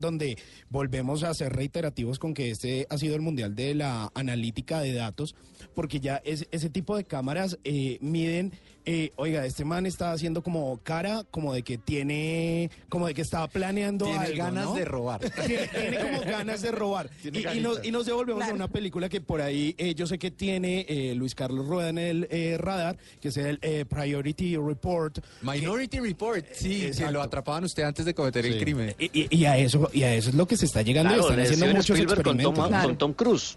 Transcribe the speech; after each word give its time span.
donde 0.00 0.36
volvemos 0.70 1.22
a 1.22 1.32
ser 1.34 1.52
reiterativos 1.52 2.18
con 2.18 2.34
que 2.34 2.50
este 2.50 2.86
ha 2.90 2.98
sido 2.98 3.14
el 3.14 3.20
mundial 3.20 3.54
de 3.54 3.74
la 3.74 4.10
analítica 4.14 4.80
de 4.80 4.94
datos, 4.94 5.34
porque 5.74 6.00
ya 6.00 6.16
es, 6.24 6.46
ese 6.50 6.70
tipo 6.70 6.96
de 6.96 7.04
cámaras 7.04 7.58
eh, 7.64 7.98
miden, 8.00 8.52
eh, 8.86 9.12
oiga, 9.16 9.44
este 9.44 9.64
man 9.64 9.84
está 9.84 10.10
haciendo 10.12 10.42
como 10.42 10.78
cara, 10.82 11.24
como 11.30 11.52
de 11.52 11.62
que 11.62 11.76
tiene, 11.76 12.70
como 12.88 13.06
de 13.06 13.14
que 13.14 13.20
estaba 13.22 13.46
planeando 13.46 14.06
Tiene 14.06 14.20
algo, 14.24 14.36
ganas 14.38 14.64
¿no? 14.64 14.74
de 14.74 14.84
robar. 14.86 15.20
Tiene, 15.46 15.68
tiene 15.68 15.98
como 15.98 16.20
ganas 16.30 16.62
de 16.62 16.70
robar. 16.72 17.10
Y, 17.22 17.60
nos, 17.60 17.84
y 17.84 17.90
nos 17.90 18.06
devolvemos 18.06 18.42
a 18.44 18.54
una 18.54 18.68
película 18.68 19.08
que 19.10 19.20
por 19.20 19.42
ahí 19.42 19.74
eh, 19.76 19.94
yo 19.94 20.06
sé 20.06 20.18
que 20.18 20.30
tiene 20.30 20.86
eh, 20.88 21.14
Luis 21.14 21.34
Carlos 21.34 21.66
Rueda 21.66 21.90
en 21.90 21.98
el 21.98 22.26
eh, 22.30 22.56
radar, 22.58 22.96
que 23.20 23.28
es 23.28 23.36
el 23.36 23.58
eh, 23.60 23.84
Priority 23.86 24.56
Report. 24.56 25.18
Minority 25.42 26.00
Report, 26.00 26.44
sí, 26.52 26.90
que 26.96 27.10
lo 27.12 27.20
atrapaban 27.20 27.64
usted 27.64 27.82
antes 27.82 28.06
de 28.06 28.14
cometer 28.14 28.46
el 28.46 28.58
crimen. 28.58 28.94
Y, 28.98 29.10
y- 29.24 29.28
y 29.30 29.44
a 29.44 29.58
eso 29.58 29.89
y 29.92 30.02
a 30.02 30.14
eso 30.14 30.30
es 30.30 30.34
lo 30.34 30.46
que 30.46 30.56
se 30.56 30.66
está 30.66 30.82
llegando 30.82 31.10
y 31.12 31.14
Claro, 31.14 31.22
están 31.30 31.36
le 31.36 31.42
haciendo 31.44 31.66
muchos 31.76 31.90
Spielberg 31.98 32.22
con 32.22 32.38
Tom, 32.38 32.54
experimentos. 32.54 32.86
con 32.86 32.96
Tom 32.98 33.12
Cruise. 33.14 33.56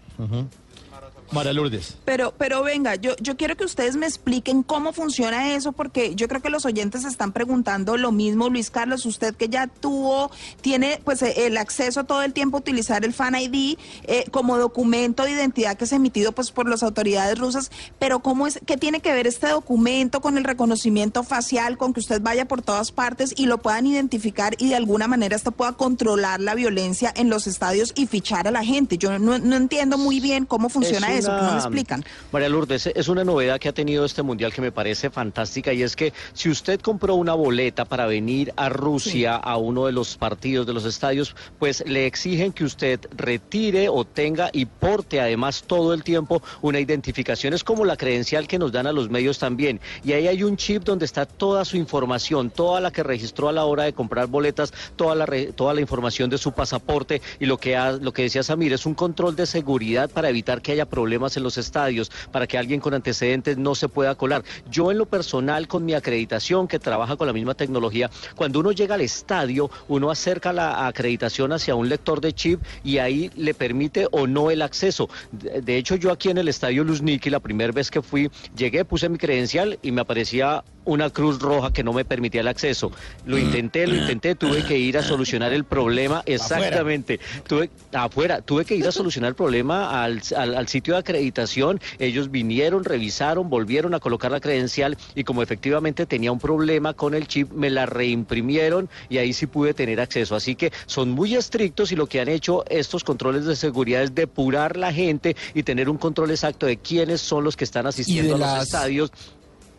María 1.34 1.52
Lourdes. 1.52 1.96
Pero, 2.04 2.34
pero 2.38 2.62
venga, 2.62 2.94
yo, 2.94 3.14
yo 3.20 3.36
quiero 3.36 3.56
que 3.56 3.64
ustedes 3.64 3.96
me 3.96 4.06
expliquen 4.06 4.62
cómo 4.62 4.92
funciona 4.92 5.54
eso, 5.54 5.72
porque 5.72 6.14
yo 6.14 6.28
creo 6.28 6.40
que 6.40 6.50
los 6.50 6.64
oyentes 6.64 7.04
están 7.04 7.32
preguntando 7.32 7.96
lo 7.96 8.12
mismo, 8.12 8.48
Luis 8.48 8.70
Carlos, 8.70 9.04
usted 9.06 9.34
que 9.34 9.48
ya 9.48 9.66
tuvo, 9.66 10.30
tiene 10.60 11.00
pues 11.04 11.22
eh, 11.22 11.46
el 11.46 11.56
acceso 11.56 12.04
todo 12.04 12.22
el 12.22 12.32
tiempo 12.32 12.56
a 12.56 12.60
utilizar 12.60 13.04
el 13.04 13.12
Fan 13.12 13.34
ID 13.34 13.76
eh, 14.04 14.24
como 14.30 14.58
documento 14.58 15.24
de 15.24 15.32
identidad 15.32 15.76
que 15.76 15.84
es 15.84 15.92
emitido 15.92 16.32
pues 16.32 16.50
por 16.50 16.68
las 16.68 16.82
autoridades 16.82 17.38
rusas, 17.38 17.70
pero 17.98 18.20
cómo 18.20 18.46
es, 18.46 18.60
qué 18.66 18.76
tiene 18.76 19.00
que 19.00 19.12
ver 19.12 19.26
este 19.26 19.48
documento 19.48 20.20
con 20.20 20.38
el 20.38 20.44
reconocimiento 20.44 21.22
facial, 21.22 21.76
con 21.76 21.92
que 21.92 22.00
usted 22.00 22.20
vaya 22.20 22.46
por 22.46 22.62
todas 22.62 22.92
partes 22.92 23.34
y 23.36 23.46
lo 23.46 23.58
puedan 23.58 23.86
identificar 23.86 24.54
y 24.58 24.68
de 24.68 24.76
alguna 24.76 25.08
manera 25.08 25.36
esto 25.36 25.52
pueda 25.52 25.72
controlar 25.72 26.40
la 26.40 26.54
violencia 26.54 27.12
en 27.16 27.28
los 27.28 27.46
estadios 27.46 27.92
y 27.96 28.06
fichar 28.06 28.48
a 28.48 28.50
la 28.50 28.64
gente. 28.64 28.98
Yo 28.98 29.18
no, 29.18 29.38
no 29.38 29.56
entiendo 29.56 29.98
muy 29.98 30.20
bien 30.20 30.46
cómo 30.46 30.68
funciona 30.68 31.12
Es 31.12 31.20
eso, 31.20 31.23
¿qué 31.30 31.36
no 31.36 31.42
me 31.42 31.48
una- 31.50 31.58
explican? 31.58 32.04
María 32.32 32.48
Lourdes, 32.48 32.86
es 32.88 33.08
una 33.08 33.24
novedad 33.24 33.58
que 33.58 33.68
ha 33.68 33.72
tenido 33.72 34.04
este 34.04 34.22
mundial 34.22 34.52
que 34.52 34.60
me 34.60 34.72
parece 34.72 35.10
fantástica 35.10 35.72
y 35.72 35.82
es 35.82 35.96
que 35.96 36.12
si 36.32 36.50
usted 36.50 36.80
compró 36.80 37.14
una 37.14 37.34
boleta 37.34 37.84
para 37.84 38.06
venir 38.06 38.52
a 38.56 38.68
Rusia 38.68 39.36
a 39.36 39.56
uno 39.56 39.86
de 39.86 39.92
los 39.92 40.16
partidos 40.16 40.66
de 40.66 40.72
los 40.72 40.84
estadios, 40.84 41.34
pues 41.58 41.82
le 41.86 42.06
exigen 42.06 42.52
que 42.52 42.64
usted 42.64 43.00
retire 43.16 43.88
o 43.88 44.04
tenga 44.04 44.50
y 44.52 44.66
porte 44.66 45.20
además 45.20 45.64
todo 45.66 45.94
el 45.94 46.02
tiempo 46.04 46.42
una 46.62 46.80
identificación. 46.80 47.54
Es 47.54 47.64
como 47.64 47.84
la 47.84 47.96
credencial 47.96 48.46
que 48.46 48.58
nos 48.58 48.72
dan 48.72 48.86
a 48.86 48.92
los 48.92 49.08
medios 49.10 49.38
también. 49.38 49.80
Y 50.04 50.12
ahí 50.12 50.28
hay 50.28 50.42
un 50.42 50.56
chip 50.56 50.82
donde 50.84 51.04
está 51.04 51.26
toda 51.26 51.64
su 51.64 51.76
información, 51.76 52.50
toda 52.50 52.80
la 52.80 52.90
que 52.90 53.02
registró 53.02 53.48
a 53.48 53.52
la 53.52 53.64
hora 53.64 53.84
de 53.84 53.92
comprar 53.92 54.26
boletas, 54.26 54.72
toda 54.96 55.14
la, 55.14 55.26
re- 55.26 55.52
toda 55.52 55.74
la 55.74 55.80
información 55.80 56.30
de 56.30 56.38
su 56.38 56.52
pasaporte 56.52 57.22
y 57.38 57.46
lo 57.46 57.58
que, 57.58 57.76
ha- 57.76 57.92
lo 57.92 58.12
que 58.12 58.22
decía 58.22 58.42
Samir 58.42 58.72
es 58.72 58.86
un 58.86 58.94
control 58.94 59.36
de 59.36 59.46
seguridad 59.46 60.10
para 60.10 60.28
evitar 60.28 60.60
que 60.62 60.72
haya 60.72 60.86
problemas 60.86 61.13
en 61.14 61.42
los 61.42 61.58
estadios, 61.58 62.10
para 62.32 62.46
que 62.46 62.58
alguien 62.58 62.80
con 62.80 62.92
antecedentes 62.92 63.56
no 63.56 63.74
se 63.74 63.88
pueda 63.88 64.14
colar. 64.14 64.42
Yo 64.70 64.90
en 64.90 64.98
lo 64.98 65.06
personal 65.06 65.68
con 65.68 65.84
mi 65.84 65.94
acreditación 65.94 66.68
que 66.68 66.78
trabaja 66.78 67.16
con 67.16 67.26
la 67.26 67.32
misma 67.32 67.54
tecnología, 67.54 68.10
cuando 68.34 68.60
uno 68.60 68.72
llega 68.72 68.96
al 68.96 69.00
estadio, 69.00 69.70
uno 69.88 70.10
acerca 70.10 70.52
la 70.52 70.86
acreditación 70.86 71.52
hacia 71.52 71.74
un 71.74 71.88
lector 71.88 72.20
de 72.20 72.32
chip 72.32 72.60
y 72.82 72.98
ahí 72.98 73.30
le 73.36 73.54
permite 73.54 74.08
o 74.10 74.26
no 74.26 74.50
el 74.50 74.60
acceso. 74.60 75.08
De 75.30 75.76
hecho, 75.76 75.96
yo 75.96 76.10
aquí 76.10 76.30
en 76.30 76.38
el 76.38 76.48
estadio 76.48 76.84
Luzniki, 76.84 77.30
la 77.30 77.40
primera 77.40 77.72
vez 77.72 77.90
que 77.90 78.02
fui, 78.02 78.30
llegué, 78.56 78.84
puse 78.84 79.08
mi 79.08 79.18
credencial 79.18 79.78
y 79.82 79.92
me 79.92 80.00
aparecía 80.00 80.64
una 80.84 81.10
cruz 81.10 81.38
roja 81.40 81.72
que 81.72 81.82
no 81.82 81.92
me 81.92 82.04
permitía 82.04 82.40
el 82.42 82.48
acceso. 82.48 82.90
Lo 83.24 83.38
intenté, 83.38 83.86
lo 83.86 83.94
intenté, 83.96 84.34
tuve 84.34 84.62
que 84.64 84.78
ir 84.78 84.98
a 84.98 85.02
solucionar 85.02 85.52
el 85.52 85.64
problema 85.64 86.22
exactamente. 86.26 87.20
Tuve 87.46 87.70
afuera, 87.92 88.42
tuve 88.42 88.64
que 88.64 88.74
ir 88.76 88.86
a 88.86 88.92
solucionar 88.92 89.28
el 89.30 89.34
problema 89.34 90.02
al, 90.04 90.20
al- 90.36 90.54
al 90.56 90.68
sitio 90.68 90.94
de 90.94 91.00
acreditación. 91.00 91.80
Ellos 91.98 92.30
vinieron, 92.30 92.84
revisaron, 92.84 93.48
volvieron 93.48 93.94
a 93.94 94.00
colocar 94.00 94.30
la 94.30 94.40
credencial 94.40 94.96
y 95.14 95.24
como 95.24 95.42
efectivamente 95.42 96.06
tenía 96.06 96.32
un 96.32 96.38
problema 96.40 96.94
con 96.94 97.14
el 97.14 97.26
chip, 97.26 97.50
me 97.52 97.70
la 97.70 97.86
reimprimieron 97.86 98.88
y 99.08 99.18
ahí 99.18 99.32
sí 99.32 99.46
pude 99.46 99.74
tener 99.74 100.00
acceso. 100.00 100.36
Así 100.36 100.54
que 100.54 100.72
son 100.86 101.10
muy 101.10 101.34
estrictos 101.34 101.92
y 101.92 101.96
lo 101.96 102.06
que 102.06 102.20
han 102.20 102.28
hecho 102.28 102.64
estos 102.68 103.04
controles 103.04 103.44
de 103.46 103.56
seguridad 103.56 104.02
es 104.02 104.14
depurar 104.14 104.76
la 104.76 104.92
gente 104.92 105.36
y 105.54 105.62
tener 105.62 105.88
un 105.88 105.96
control 105.98 106.30
exacto 106.30 106.66
de 106.66 106.76
quiénes 106.76 107.20
son 107.20 107.44
los 107.44 107.56
que 107.56 107.64
están 107.64 107.86
asistiendo 107.86 108.34
a 108.34 108.38
los 108.38 108.46
las- 108.48 108.62
estadios. 108.64 109.10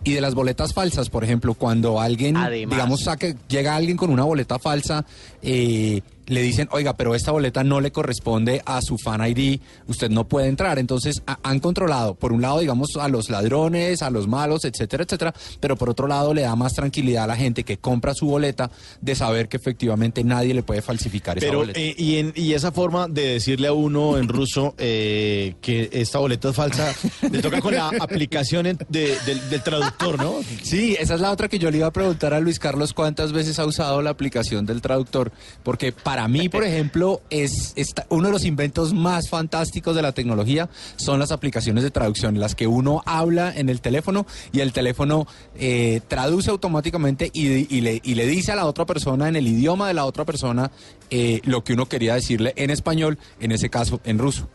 Y 0.03 0.13
de 0.13 0.22
las 0.22 0.35
boletas 0.35 0.73
falsas, 0.73 1.09
por 1.09 1.23
ejemplo, 1.23 1.56
cuando 1.56 2.00
alguien, 2.00 2.38
Además. 2.38 2.75
digamos, 2.75 3.01
saque, 3.03 3.35
llega 3.47 3.75
alguien 3.75 3.97
con 3.97 4.11
una 4.11 4.23
boleta 4.23 4.59
falsa, 4.59 5.03
eh, 5.41 6.01
le 6.28 6.41
dicen, 6.41 6.68
oiga, 6.72 6.96
pero 6.96 7.13
esta 7.16 7.31
boleta 7.31 7.63
no 7.63 7.81
le 7.81 7.91
corresponde 7.91 8.62
a 8.66 8.81
su 8.81 8.97
fan 8.97 9.22
ID, 9.25 9.59
usted 9.88 10.09
no 10.09 10.28
puede 10.28 10.47
entrar. 10.47 10.80
Entonces, 10.80 11.22
ha- 11.28 11.40
han 11.44 11.59
controlado, 11.59 12.16
por 12.16 12.34
un 12.34 12.41
lado, 12.41 12.59
digamos, 12.59 12.90
a 13.00 13.08
los 13.08 13.30
ladrones, 13.30 14.02
a 14.02 14.09
los 14.09 14.28
malos, 14.28 14.66
etcétera, 14.66 15.03
etcétera, 15.03 15.34
pero 15.59 15.75
por 15.75 15.90
otro 15.90 16.08
lado, 16.08 16.34
le 16.34 16.41
da 16.41 16.56
más 16.56 16.74
tranquilidad 16.74 17.25
a 17.25 17.28
la 17.28 17.36
gente 17.36 17.63
que 17.63 17.78
compra 17.78 18.13
su 18.13 18.28
boleta 18.28 18.72
de 19.02 19.16
saber 19.16 19.47
que 19.47 19.58
efectivamente 19.58 20.24
nadie 20.24 20.53
le 20.53 20.63
puede 20.63 20.81
falsificar 20.81 21.38
esa 21.38 21.56
boleta. 21.56 21.80
eh, 21.80 21.94
y, 21.97 22.16
en, 22.18 22.34
y 22.36 22.53
esa 22.53 22.72
forma 22.72 23.07
de 23.07 23.34
decirle 23.34 23.68
a 23.68 23.74
uno 23.74 24.18
en 24.18 24.28
ruso 24.28 24.74
eh, 24.78 25.56
que 25.62 25.90
esta 25.92 26.19
boleta 26.19 26.50
es 26.50 26.56
falsa, 26.56 26.94
le 27.30 27.42
toca 27.42 27.62
con 27.62 27.74
la 27.75 27.90
aplicación 28.00 28.66
en- 28.66 28.80
de- 28.90 29.16
del, 29.25 29.50
del 29.50 29.62
traductor, 29.63 30.18
¿no? 30.18 30.36
Sí, 30.63 30.96
esa 31.00 31.16
es 31.16 31.22
la 31.22 31.31
otra 31.31 31.47
que 31.50 31.59
yo 31.59 31.69
le 31.72 31.78
iba 31.78 31.88
a 31.88 31.92
preguntar 31.94 32.34
a 32.34 32.40
Luis 32.40 32.59
Carlos 32.59 32.94
cuántas 32.94 33.31
veces 33.31 33.59
ha 33.59 33.66
usado 33.66 34.02
la 34.02 34.09
aplicación 34.09 34.66
del 34.66 34.81
traductor, 34.81 35.31
porque 35.63 35.92
para 35.92 36.15
mí, 36.28 36.50
por 36.50 36.64
ejemplo, 36.64 37.22
es 37.30 37.74
uno 38.09 38.28
de 38.28 38.31
los 38.31 38.46
inventos 38.46 38.94
más 38.94 39.30
fantásticos 39.30 39.96
de 39.96 40.02
la 40.02 40.12
tecnología 40.12 40.70
son 40.96 41.20
las 41.20 41.31
aplicaciones 41.31 41.84
de 41.84 41.92
traducción, 41.92 42.36
en 42.36 42.42
las 42.42 42.56
que 42.56 42.68
uno 42.68 43.03
habla 43.06 43.53
en 43.56 43.70
el 43.70 43.81
teléfono 43.81 44.25
y 44.52 44.62
el 44.62 44.74
teléfono 44.74 45.28
eh, 45.56 46.02
traduce 46.08 46.50
automáticamente 46.50 47.30
y, 47.34 47.75
y 47.75 47.81
le, 47.81 48.02
y 48.04 48.16
le 48.16 48.25
dice 48.25 48.52
a 48.52 48.56
la 48.56 48.66
otra 48.66 48.86
persona 48.86 49.28
en 49.28 49.36
el 49.36 49.48
idioma 49.48 49.88
de 49.88 49.94
la 49.94 50.06
otra 50.06 50.25
persona 50.25 50.72
eh, 51.09 51.42
lo 51.44 51.64
que 51.64 51.74
uno 51.74 51.88
quería 51.88 52.16
decirle 52.16 52.54
en 52.56 52.70
español, 52.70 53.20
en 53.40 53.52
ese 53.52 53.70
caso 53.70 54.00
en 54.04 54.18
ruso. 54.18 54.50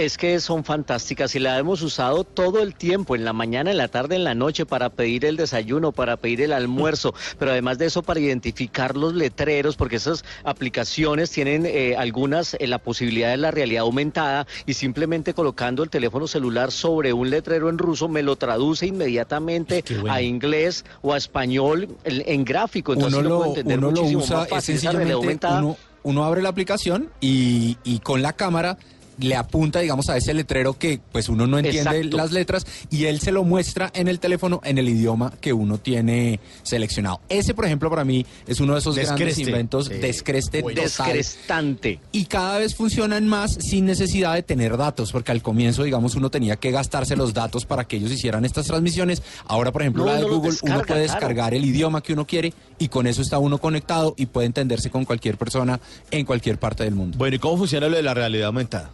Es 0.00 0.16
que 0.16 0.40
son 0.40 0.64
fantásticas 0.64 1.34
y 1.34 1.40
la 1.40 1.58
hemos 1.58 1.82
usado 1.82 2.24
todo 2.24 2.62
el 2.62 2.74
tiempo, 2.74 3.14
en 3.14 3.22
la 3.26 3.34
mañana, 3.34 3.70
en 3.70 3.76
la 3.76 3.88
tarde, 3.88 4.16
en 4.16 4.24
la 4.24 4.34
noche, 4.34 4.64
para 4.64 4.88
pedir 4.88 5.26
el 5.26 5.36
desayuno, 5.36 5.92
para 5.92 6.16
pedir 6.16 6.40
el 6.40 6.54
almuerzo, 6.54 7.12
pero 7.38 7.50
además 7.50 7.76
de 7.76 7.84
eso 7.84 8.02
para 8.02 8.18
identificar 8.18 8.96
los 8.96 9.14
letreros, 9.14 9.76
porque 9.76 9.96
esas 9.96 10.24
aplicaciones 10.42 11.30
tienen 11.30 11.66
eh, 11.66 11.96
algunas 11.98 12.54
eh, 12.54 12.66
la 12.66 12.78
posibilidad 12.78 13.28
de 13.28 13.36
la 13.36 13.50
realidad 13.50 13.82
aumentada 13.82 14.46
y 14.64 14.72
simplemente 14.72 15.34
colocando 15.34 15.82
el 15.82 15.90
teléfono 15.90 16.26
celular 16.26 16.72
sobre 16.72 17.12
un 17.12 17.28
letrero 17.28 17.68
en 17.68 17.76
ruso 17.76 18.08
me 18.08 18.22
lo 18.22 18.36
traduce 18.36 18.86
inmediatamente 18.86 19.84
a 20.08 20.22
inglés 20.22 20.86
o 21.02 21.12
a 21.12 21.18
español 21.18 21.94
en, 22.04 22.22
en 22.24 22.44
gráfico, 22.46 22.94
entonces 22.94 23.18
uno 23.18 23.28
lo, 23.28 23.34
lo, 23.34 23.38
puedo 23.40 23.50
entender 23.50 23.78
uno 23.78 23.90
lo 23.90 23.96
muchísimo 23.96 24.22
usa, 24.22 24.36
más 24.38 24.46
es 24.46 24.50
fácil. 24.50 24.74
Esa 24.76 24.92
realidad 24.92 25.16
sencillamente, 25.18 25.46
aumentada. 25.46 25.58
uno, 25.58 25.76
uno 26.04 26.24
abre 26.24 26.40
la 26.40 26.48
aplicación 26.48 27.10
y, 27.20 27.76
y 27.84 27.98
con 27.98 28.22
la 28.22 28.32
cámara 28.32 28.78
le 29.18 29.36
apunta, 29.36 29.80
digamos, 29.80 30.08
a 30.08 30.16
ese 30.16 30.32
letrero 30.34 30.78
que 30.78 31.00
pues 31.12 31.28
uno 31.28 31.46
no 31.46 31.58
entiende 31.58 31.80
Exacto. 31.98 32.16
las 32.16 32.32
letras 32.32 32.66
y 32.90 33.04
él 33.06 33.20
se 33.20 33.32
lo 33.32 33.44
muestra 33.44 33.90
en 33.94 34.08
el 34.08 34.18
teléfono 34.20 34.60
en 34.64 34.78
el 34.78 34.88
idioma 34.88 35.32
que 35.40 35.52
uno 35.52 35.78
tiene 35.78 36.40
seleccionado. 36.62 37.20
Ese, 37.28 37.54
por 37.54 37.64
ejemplo, 37.66 37.90
para 37.90 38.04
mí 38.04 38.24
es 38.46 38.60
uno 38.60 38.74
de 38.74 38.78
esos 38.80 38.96
grandes 38.96 39.38
inventos, 39.38 39.90
Eh, 39.90 39.98
descreste 39.98 40.62
total. 40.62 40.74
descrestante. 40.74 42.00
Y 42.12 42.24
cada 42.26 42.58
vez 42.58 42.74
funcionan 42.74 43.28
más 43.28 43.52
sin 43.60 43.84
necesidad 43.86 44.34
de 44.34 44.42
tener 44.42 44.76
datos, 44.76 45.12
porque 45.12 45.32
al 45.32 45.42
comienzo, 45.42 45.82
digamos, 45.82 46.14
uno 46.14 46.30
tenía 46.30 46.56
que 46.56 46.70
gastarse 46.70 47.16
los 47.16 47.34
datos 47.34 47.66
para 47.66 47.84
que 47.84 47.96
ellos 47.96 48.10
hicieran 48.10 48.44
estas 48.44 48.66
transmisiones. 48.66 49.22
Ahora, 49.46 49.72
por 49.72 49.82
ejemplo, 49.82 50.04
No, 50.04 50.12
la 50.12 50.18
de 50.18 50.24
Google, 50.24 50.56
uno 50.62 50.74
puede 50.74 50.84
claro. 50.84 51.00
descargar 51.00 51.54
el 51.54 51.64
idioma 51.64 52.02
que 52.02 52.12
uno 52.12 52.26
quiere 52.26 52.52
y 52.78 52.88
con 52.88 53.06
eso 53.06 53.22
está 53.22 53.38
uno 53.38 53.58
conectado 53.58 54.14
y 54.16 54.26
puede 54.26 54.46
entenderse 54.46 54.90
con 54.90 55.04
cualquier 55.04 55.36
persona 55.36 55.80
en 56.10 56.24
cualquier 56.24 56.58
parte 56.58 56.84
del 56.84 56.94
mundo. 56.94 57.18
Bueno, 57.18 57.36
¿y 57.36 57.38
cómo 57.38 57.56
funciona 57.58 57.88
lo 57.88 57.96
de 57.96 58.02
la 58.02 58.14
realidad 58.14 58.46
aumentada? 58.46 58.90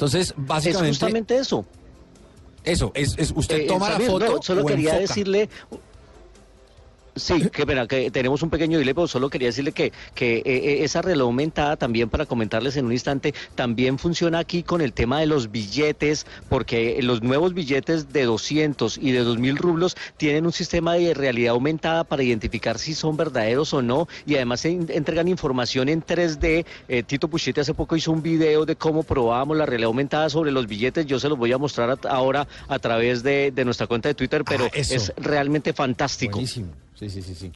Entonces, 0.00 0.28
Es 0.30 0.34
básicamente, 0.46 0.88
justamente 0.88 1.36
eso. 1.36 1.66
eso, 2.64 2.90
es, 2.94 3.14
es 3.18 3.34
usted 3.36 3.58
Eh, 3.58 3.66
toma 3.66 3.90
la 3.90 4.00
foto 4.00 4.36
no, 4.36 4.42
solo 4.42 4.62
o 4.62 4.66
quería 4.66 4.92
enfoca. 4.92 5.00
decirle. 5.08 5.50
Sí, 7.16 7.50
que, 7.50 7.66
pena, 7.66 7.86
que 7.86 8.10
tenemos 8.10 8.42
un 8.42 8.50
pequeño 8.50 8.78
pero 8.80 9.06
solo 9.08 9.28
quería 9.30 9.48
decirle 9.48 9.72
que, 9.72 9.92
que 10.14 10.36
eh, 10.38 10.42
eh, 10.46 10.84
esa 10.84 11.02
reloj 11.02 11.26
aumentada 11.26 11.76
también, 11.76 12.08
para 12.08 12.24
comentarles 12.26 12.76
en 12.76 12.86
un 12.86 12.92
instante, 12.92 13.34
también 13.54 13.98
funciona 13.98 14.38
aquí 14.38 14.62
con 14.62 14.80
el 14.80 14.92
tema 14.92 15.20
de 15.20 15.26
los 15.26 15.50
billetes, 15.50 16.26
porque 16.48 17.00
los 17.02 17.22
nuevos 17.22 17.52
billetes 17.54 18.12
de 18.12 18.24
200 18.24 18.98
y 18.98 19.12
de 19.12 19.20
2000 19.20 19.56
rublos 19.56 19.96
tienen 20.16 20.46
un 20.46 20.52
sistema 20.52 20.94
de 20.94 21.14
realidad 21.14 21.54
aumentada 21.54 22.04
para 22.04 22.22
identificar 22.22 22.78
si 22.78 22.94
son 22.94 23.16
verdaderos 23.16 23.74
o 23.74 23.82
no, 23.82 24.08
y 24.26 24.36
además 24.36 24.60
se 24.60 24.70
in- 24.70 24.86
entregan 24.90 25.28
información 25.28 25.88
en 25.88 26.02
3D. 26.02 26.64
Eh, 26.88 27.02
Tito 27.02 27.28
Puchete 27.28 27.60
hace 27.60 27.74
poco 27.74 27.96
hizo 27.96 28.12
un 28.12 28.22
video 28.22 28.64
de 28.66 28.76
cómo 28.76 29.02
probábamos 29.02 29.56
la 29.56 29.66
realidad 29.66 29.88
aumentada 29.88 30.30
sobre 30.30 30.52
los 30.52 30.66
billetes. 30.66 31.06
Yo 31.06 31.18
se 31.20 31.28
los 31.28 31.38
voy 31.38 31.52
a 31.52 31.58
mostrar 31.58 31.90
a- 31.90 32.08
ahora 32.08 32.46
a 32.68 32.78
través 32.78 33.22
de, 33.22 33.50
de 33.50 33.64
nuestra 33.64 33.86
cuenta 33.86 34.08
de 34.08 34.14
Twitter, 34.14 34.44
pero 34.44 34.64
Ah, 34.66 34.70
es 34.74 35.12
realmente 35.16 35.72
fantástico. 35.72 36.32
Buenísimo. 36.32 36.68
Sí, 37.00 37.08
sí, 37.08 37.22
sí, 37.22 37.34
sí. 37.34 37.52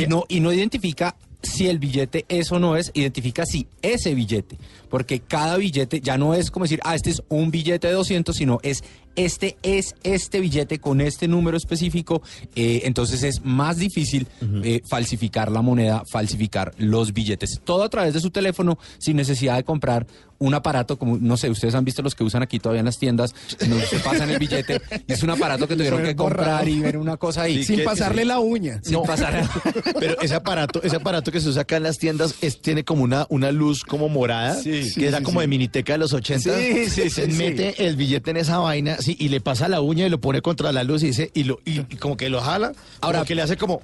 y, 0.00 0.06
no, 0.06 0.24
y 0.28 0.38
no 0.38 0.52
identifica 0.52 1.16
si 1.42 1.66
el 1.66 1.80
billete 1.80 2.24
es 2.28 2.52
o 2.52 2.60
no 2.60 2.76
es, 2.76 2.92
identifica 2.94 3.44
si 3.44 3.66
ese 3.82 4.14
billete, 4.14 4.58
porque 4.90 5.20
cada 5.20 5.56
billete 5.56 6.00
ya 6.00 6.18
no 6.18 6.34
es 6.34 6.50
como 6.50 6.64
decir, 6.64 6.80
ah, 6.84 6.94
este 6.94 7.10
es 7.10 7.22
un 7.28 7.50
billete 7.50 7.86
de 7.88 7.94
200, 7.94 8.36
sino 8.36 8.58
es 8.62 8.82
este 9.16 9.56
es 9.62 9.96
este 10.04 10.40
billete 10.40 10.78
con 10.78 11.00
este 11.00 11.26
número 11.26 11.56
específico, 11.56 12.22
eh, 12.54 12.82
entonces 12.84 13.22
es 13.24 13.44
más 13.44 13.76
difícil 13.76 14.26
eh, 14.62 14.82
falsificar 14.88 15.50
la 15.50 15.62
moneda, 15.62 16.04
falsificar 16.10 16.72
los 16.78 17.12
billetes. 17.12 17.60
Todo 17.64 17.82
a 17.82 17.88
través 17.88 18.14
de 18.14 18.20
su 18.20 18.30
teléfono, 18.30 18.78
sin 18.98 19.16
necesidad 19.16 19.56
de 19.56 19.64
comprar 19.64 20.06
un 20.38 20.54
aparato, 20.54 20.96
como, 20.98 21.18
no 21.18 21.36
sé, 21.36 21.50
ustedes 21.50 21.74
han 21.74 21.84
visto 21.84 22.00
los 22.02 22.14
que 22.14 22.24
usan 22.24 22.42
aquí 22.42 22.58
todavía 22.58 22.80
en 22.80 22.86
las 22.86 22.98
tiendas, 22.98 23.34
donde 23.58 23.84
se 23.84 23.98
pasan 23.98 24.30
el 24.30 24.38
billete, 24.38 24.80
y 25.06 25.12
es 25.12 25.22
un 25.22 25.30
aparato 25.30 25.68
que 25.68 25.76
tuvieron 25.76 26.02
que 26.02 26.16
comprar 26.16 26.66
y 26.66 26.80
ver 26.80 26.96
una 26.96 27.16
cosa 27.18 27.42
ahí. 27.42 27.62
Sin 27.64 27.76
que- 27.78 27.82
pasarle 27.82 28.22
sí. 28.22 28.28
la 28.28 28.38
uña. 28.38 28.80
Sin 28.82 29.02
pasar. 29.02 29.46
Pero 30.00 30.18
ese 30.22 30.34
aparato, 30.36 30.82
ese 30.82 30.96
aparato 30.96 31.30
que 31.30 31.40
se 31.42 31.48
usa 31.50 31.62
acá 31.62 31.76
en 31.76 31.82
las 31.82 31.98
tiendas 31.98 32.36
es, 32.40 32.62
tiene 32.62 32.84
como 32.84 33.02
una, 33.04 33.26
una 33.28 33.50
luz 33.52 33.82
como 33.84 34.08
morada, 34.08 34.54
Sí. 34.54 34.79
Que 34.94 35.08
era 35.08 35.22
como 35.22 35.40
de 35.40 35.46
miniteca 35.46 35.92
de 35.94 35.98
los 35.98 36.12
80. 36.12 36.56
Sí, 36.58 36.86
sí, 36.90 37.02
sí, 37.02 37.10
Se 37.10 37.26
mete 37.28 37.86
el 37.86 37.96
billete 37.96 38.30
en 38.30 38.36
esa 38.38 38.58
vaina, 38.58 38.96
sí, 38.98 39.16
y 39.18 39.28
le 39.28 39.40
pasa 39.40 39.68
la 39.68 39.80
uña 39.80 40.06
y 40.06 40.10
lo 40.10 40.20
pone 40.20 40.42
contra 40.42 40.72
la 40.72 40.84
luz 40.84 41.02
y 41.02 41.06
dice, 41.08 41.30
y 41.34 41.44
lo, 41.44 41.60
y, 41.64 41.80
y 41.80 41.96
como 41.96 42.16
que 42.16 42.28
lo 42.30 42.40
jala, 42.40 42.68
Ahora- 43.00 43.18
ahora 43.18 43.24
que 43.24 43.34
le 43.34 43.42
hace 43.42 43.56
como 43.56 43.80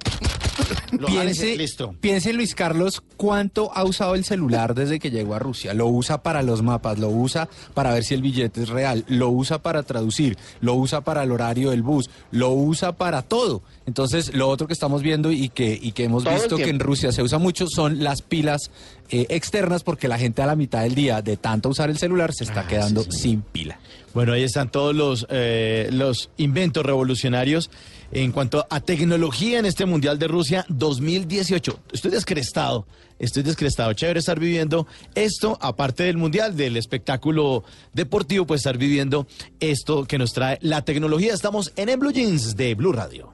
lo 0.99 1.07
Piense, 1.07 1.55
listo. 1.55 1.95
piense 1.99 2.33
Luis 2.33 2.55
Carlos 2.55 3.03
cuánto 3.15 3.71
ha 3.75 3.83
usado 3.83 4.15
el 4.15 4.23
celular 4.23 4.73
desde 4.75 4.99
que 4.99 5.11
llegó 5.11 5.35
a 5.35 5.39
Rusia. 5.39 5.73
Lo 5.73 5.87
usa 5.87 6.23
para 6.23 6.41
los 6.41 6.61
mapas, 6.61 6.99
lo 6.99 7.09
usa 7.09 7.49
para 7.73 7.93
ver 7.93 8.03
si 8.03 8.13
el 8.13 8.21
billete 8.21 8.63
es 8.63 8.69
real, 8.69 9.05
lo 9.07 9.29
usa 9.29 9.61
para 9.61 9.83
traducir, 9.83 10.37
lo 10.61 10.75
usa 10.75 11.01
para 11.01 11.23
el 11.23 11.31
horario 11.31 11.71
del 11.71 11.83
bus, 11.83 12.09
lo 12.31 12.51
usa 12.51 12.95
para 12.95 13.21
todo. 13.21 13.61
Entonces, 13.85 14.33
lo 14.33 14.49
otro 14.49 14.67
que 14.67 14.73
estamos 14.73 15.01
viendo 15.01 15.31
y 15.31 15.49
que, 15.49 15.77
y 15.81 15.91
que 15.91 16.05
hemos 16.05 16.23
Todo 16.23 16.33
visto 16.33 16.57
que 16.57 16.69
en. 16.69 16.79
Rusia 16.79 17.11
se 17.11 17.21
usa 17.21 17.37
mucho 17.37 17.67
son 17.67 18.03
las 18.03 18.21
pilas 18.21 18.71
eh, 19.09 19.25
externas 19.29 19.83
porque 19.83 20.07
la 20.07 20.17
gente 20.17 20.41
a 20.41 20.45
la 20.45 20.55
mitad 20.55 20.83
del 20.83 20.95
día 20.95 21.21
de 21.21 21.37
tanto 21.37 21.69
usar 21.69 21.89
el 21.89 21.97
celular 21.97 22.33
se 22.33 22.43
está 22.43 22.67
quedando 22.67 23.03
sin 23.11 23.41
pila. 23.41 23.79
Bueno, 24.13 24.33
ahí 24.33 24.43
están 24.43 24.71
todos 24.71 24.95
los, 24.95 25.27
eh, 25.29 25.89
los 25.91 26.29
inventos 26.37 26.85
revolucionarios 26.85 27.69
en 28.11 28.31
cuanto 28.31 28.65
a 28.69 28.79
tecnología 28.79 29.59
en 29.59 29.65
este 29.65 29.85
Mundial 29.85 30.19
de 30.19 30.27
Rusia 30.27 30.65
2018. 30.69 31.79
Estoy 31.91 32.11
descrestado, 32.11 32.87
estoy 33.19 33.43
descrestado. 33.43 33.93
Chévere 33.93 34.19
estar 34.19 34.39
viviendo 34.39 34.87
esto, 35.15 35.57
aparte 35.61 36.03
del 36.03 36.17
Mundial, 36.17 36.55
del 36.55 36.77
espectáculo 36.77 37.63
deportivo, 37.93 38.45
pues 38.45 38.61
estar 38.61 38.77
viviendo 38.77 39.27
esto 39.59 40.05
que 40.05 40.17
nos 40.17 40.33
trae 40.33 40.57
la 40.61 40.83
tecnología. 40.83 41.33
Estamos 41.33 41.71
en 41.75 41.89
En 41.89 41.99
Blue 41.99 42.11
Jeans 42.11 42.55
de 42.55 42.75
Blue 42.75 42.93
Radio. 42.93 43.33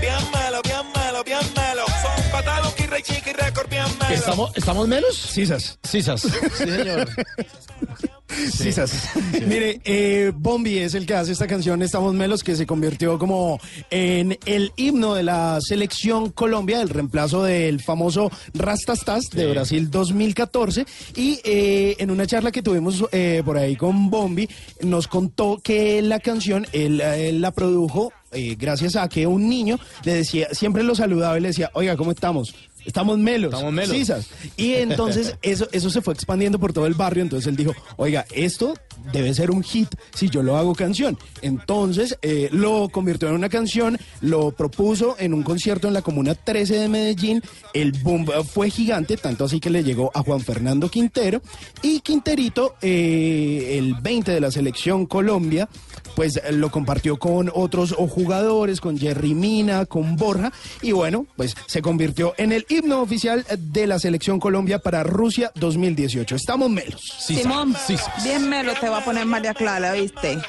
Bien 0.00 0.14
melo, 0.32 0.60
bien 0.62 0.86
melo, 0.94 1.24
bien 1.24 1.40
melo. 1.56 1.84
Son 1.86 2.90
Rey 2.90 3.02
Chiqui, 3.02 3.32
Record, 3.32 3.68
bien 3.68 3.84
melo. 3.98 4.14
¿Estamos, 4.14 4.56
¿estamos 4.56 4.88
menos? 4.88 5.16
Sisas. 5.16 5.78
Sisas. 5.82 6.20
Sí, 6.20 6.30
señor. 6.56 7.08
Sisas. 8.50 9.10
Mire, 9.46 9.80
eh, 9.84 10.32
Bombi 10.34 10.78
es 10.78 10.94
el 10.94 11.06
que 11.06 11.14
hace 11.14 11.32
esta 11.32 11.46
canción 11.46 11.82
Estamos 11.82 12.14
Melos, 12.14 12.42
que 12.42 12.56
se 12.56 12.66
convirtió 12.66 13.18
como 13.18 13.58
en 13.90 14.38
el 14.46 14.72
himno 14.76 15.14
de 15.14 15.22
la 15.22 15.58
selección 15.60 16.30
Colombia, 16.30 16.80
el 16.82 16.88
reemplazo 16.88 17.42
del 17.42 17.80
famoso 17.80 18.30
Rastastas 18.54 19.30
de 19.30 19.46
Brasil 19.46 19.90
2014. 19.90 20.86
Y 21.16 21.40
eh, 21.44 21.96
en 21.98 22.10
una 22.10 22.26
charla 22.26 22.52
que 22.52 22.62
tuvimos 22.62 23.04
eh, 23.12 23.42
por 23.44 23.56
ahí 23.56 23.76
con 23.76 24.10
Bombi, 24.10 24.48
nos 24.82 25.08
contó 25.08 25.58
que 25.62 26.02
la 26.02 26.20
canción 26.20 26.66
él, 26.72 27.00
él 27.00 27.40
la 27.40 27.52
produjo 27.52 28.12
eh, 28.32 28.56
gracias 28.58 28.96
a 28.96 29.08
que 29.08 29.26
un 29.26 29.48
niño 29.48 29.78
le 30.04 30.14
decía, 30.14 30.48
siempre 30.52 30.82
lo 30.82 30.94
saludaba 30.94 31.38
y 31.38 31.40
le 31.40 31.48
decía, 31.48 31.70
oiga, 31.74 31.96
¿cómo 31.96 32.10
estamos? 32.10 32.54
Estamos 32.86 33.18
melos. 33.18 33.52
Estamos 33.52 33.72
melos. 33.72 33.96
Sisas. 33.96 34.28
Y 34.56 34.74
entonces 34.74 35.36
eso, 35.42 35.68
eso 35.72 35.90
se 35.90 36.00
fue 36.00 36.14
expandiendo 36.14 36.58
por 36.58 36.72
todo 36.72 36.86
el 36.86 36.94
barrio. 36.94 37.22
Entonces 37.22 37.48
él 37.48 37.56
dijo, 37.56 37.74
oiga, 37.96 38.24
esto 38.30 38.74
debe 39.12 39.34
ser 39.34 39.50
un 39.50 39.62
hit 39.62 39.88
si 40.14 40.28
yo 40.28 40.42
lo 40.42 40.56
hago 40.56 40.74
canción. 40.74 41.18
Entonces 41.42 42.18
eh, 42.22 42.48
lo 42.52 42.88
convirtió 42.88 43.28
en 43.28 43.34
una 43.34 43.48
canción, 43.48 43.98
lo 44.20 44.50
propuso 44.52 45.16
en 45.18 45.34
un 45.34 45.42
concierto 45.42 45.88
en 45.88 45.94
la 45.94 46.02
Comuna 46.02 46.34
13 46.34 46.78
de 46.78 46.88
Medellín. 46.88 47.42
El 47.74 47.92
boom 47.92 48.26
fue 48.44 48.70
gigante, 48.70 49.16
tanto 49.16 49.44
así 49.44 49.60
que 49.60 49.70
le 49.70 49.84
llegó 49.84 50.10
a 50.14 50.22
Juan 50.22 50.40
Fernando 50.40 50.88
Quintero. 50.88 51.40
Y 51.82 52.00
Quinterito, 52.00 52.76
eh, 52.80 53.76
el 53.78 53.94
20 53.94 54.32
de 54.32 54.40
la 54.40 54.50
selección 54.50 55.06
Colombia, 55.06 55.68
pues 56.14 56.36
eh, 56.36 56.52
lo 56.52 56.70
compartió 56.70 57.18
con 57.18 57.50
otros 57.54 57.92
jugadores, 57.92 58.80
con 58.80 58.98
Jerry 58.98 59.34
Mina, 59.34 59.86
con 59.86 60.16
Borja, 60.16 60.52
y 60.82 60.92
bueno, 60.92 61.26
pues 61.36 61.54
se 61.66 61.82
convirtió 61.82 62.34
en 62.38 62.52
el 62.52 62.66
himno 62.68 63.00
oficial 63.00 63.44
de 63.58 63.86
la 63.86 63.98
selección 63.98 64.40
Colombia 64.40 64.78
para 64.78 65.02
Rusia 65.02 65.52
2018. 65.54 66.36
Estamos 66.36 66.70
melos. 66.70 67.02
Simón, 67.18 67.76
bien 68.24 68.48
melo 68.48 68.72
te 68.86 68.90
va 68.90 68.98
a 68.98 69.04
poner 69.04 69.26
María 69.26 69.52
Clara, 69.52 69.90
¿viste? 69.94 70.40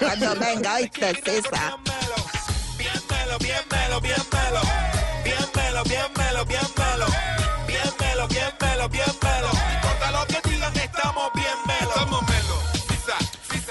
Cuando 0.00 0.34
venga, 0.34 0.78
¿viste, 0.78 1.14
César? 1.24 1.76
Bien 2.76 3.00
melo, 3.08 3.38
bien 3.38 3.62
melo, 3.70 4.00
bien 4.00 4.16
melo. 4.32 4.60
Bien 5.22 5.36
melo, 5.54 5.84
bien 5.84 6.12
melo, 6.16 6.44
bien 6.44 6.68
melo. 6.76 7.06
Bien 7.68 7.92
melo, 8.00 8.26
bien 8.26 8.52
melo, 8.60 8.88
bien 8.88 9.14
melo. 9.22 9.48
No 9.52 9.74
importa 9.74 10.10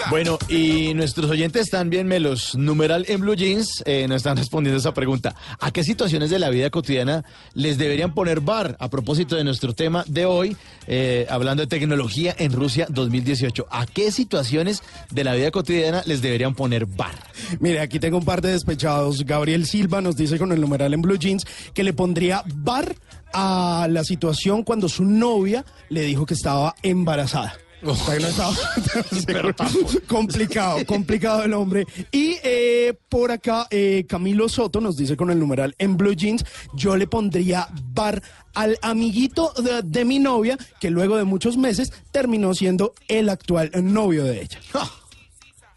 Bueno, 0.09 0.39
y 0.49 0.95
nuestros 0.95 1.29
oyentes 1.29 1.61
están 1.63 1.91
bien 1.91 2.07
melos. 2.07 2.55
Numeral 2.55 3.05
en 3.09 3.21
Blue 3.21 3.35
Jeans 3.35 3.83
eh, 3.85 4.07
nos 4.07 4.17
están 4.17 4.37
respondiendo 4.37 4.79
esa 4.79 4.91
pregunta. 4.91 5.35
¿A 5.59 5.69
qué 5.69 5.83
situaciones 5.83 6.31
de 6.31 6.39
la 6.39 6.49
vida 6.49 6.71
cotidiana 6.71 7.23
les 7.53 7.77
deberían 7.77 8.15
poner 8.15 8.39
bar? 8.39 8.75
A 8.79 8.89
propósito 8.89 9.35
de 9.35 9.43
nuestro 9.43 9.73
tema 9.73 10.03
de 10.07 10.25
hoy, 10.25 10.57
eh, 10.87 11.27
hablando 11.29 11.61
de 11.61 11.67
tecnología 11.67 12.35
en 12.39 12.53
Rusia 12.53 12.87
2018. 12.89 13.67
¿A 13.69 13.85
qué 13.85 14.11
situaciones 14.11 14.81
de 15.11 15.23
la 15.23 15.35
vida 15.35 15.51
cotidiana 15.51 16.01
les 16.07 16.23
deberían 16.23 16.55
poner 16.55 16.87
bar? 16.87 17.13
Mire, 17.59 17.79
aquí 17.79 17.99
tengo 17.99 18.17
un 18.17 18.25
par 18.25 18.41
de 18.41 18.51
despechados. 18.51 19.23
Gabriel 19.25 19.67
Silva 19.67 20.01
nos 20.01 20.15
dice 20.15 20.39
con 20.39 20.51
el 20.51 20.59
numeral 20.59 20.91
en 20.95 21.03
Blue 21.03 21.19
Jeans 21.19 21.45
que 21.75 21.83
le 21.83 21.93
pondría 21.93 22.43
bar 22.47 22.95
a 23.31 23.87
la 23.87 24.03
situación 24.03 24.63
cuando 24.63 24.89
su 24.89 25.05
novia 25.05 25.65
le 25.89 26.01
dijo 26.01 26.25
que 26.25 26.33
estaba 26.33 26.73
embarazada. 26.81 27.53
No 27.81 27.93
estaba- 27.93 28.53
complicado, 30.07 30.79
complicado 30.87 31.43
el 31.43 31.53
hombre. 31.53 31.85
Y 32.11 32.35
eh, 32.43 32.93
por 33.09 33.31
acá, 33.31 33.67
eh, 33.69 34.05
Camilo 34.07 34.49
Soto 34.49 34.81
nos 34.81 34.97
dice 34.97 35.15
con 35.15 35.29
el 35.31 35.39
numeral 35.39 35.75
en 35.79 35.97
Blue 35.97 36.13
Jeans, 36.13 36.45
yo 36.73 36.97
le 36.97 37.07
pondría 37.07 37.67
bar 37.93 38.21
al 38.53 38.77
amiguito 38.81 39.53
de, 39.63 39.81
de 39.83 40.05
mi 40.05 40.19
novia, 40.19 40.57
que 40.79 40.89
luego 40.89 41.17
de 41.17 41.23
muchos 41.23 41.57
meses 41.57 41.93
terminó 42.11 42.53
siendo 42.53 42.93
el 43.07 43.29
actual 43.29 43.71
novio 43.81 44.23
de 44.25 44.41
ella. 44.41 44.59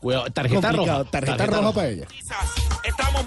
Cuidado, 0.01 0.25
tarjeta 0.33 0.73
roja. 0.73 1.05
tarjeta, 1.05 1.47
roja 1.47 1.73
para 1.73 1.89
ella. 1.89 2.07
Estamos 2.83 3.25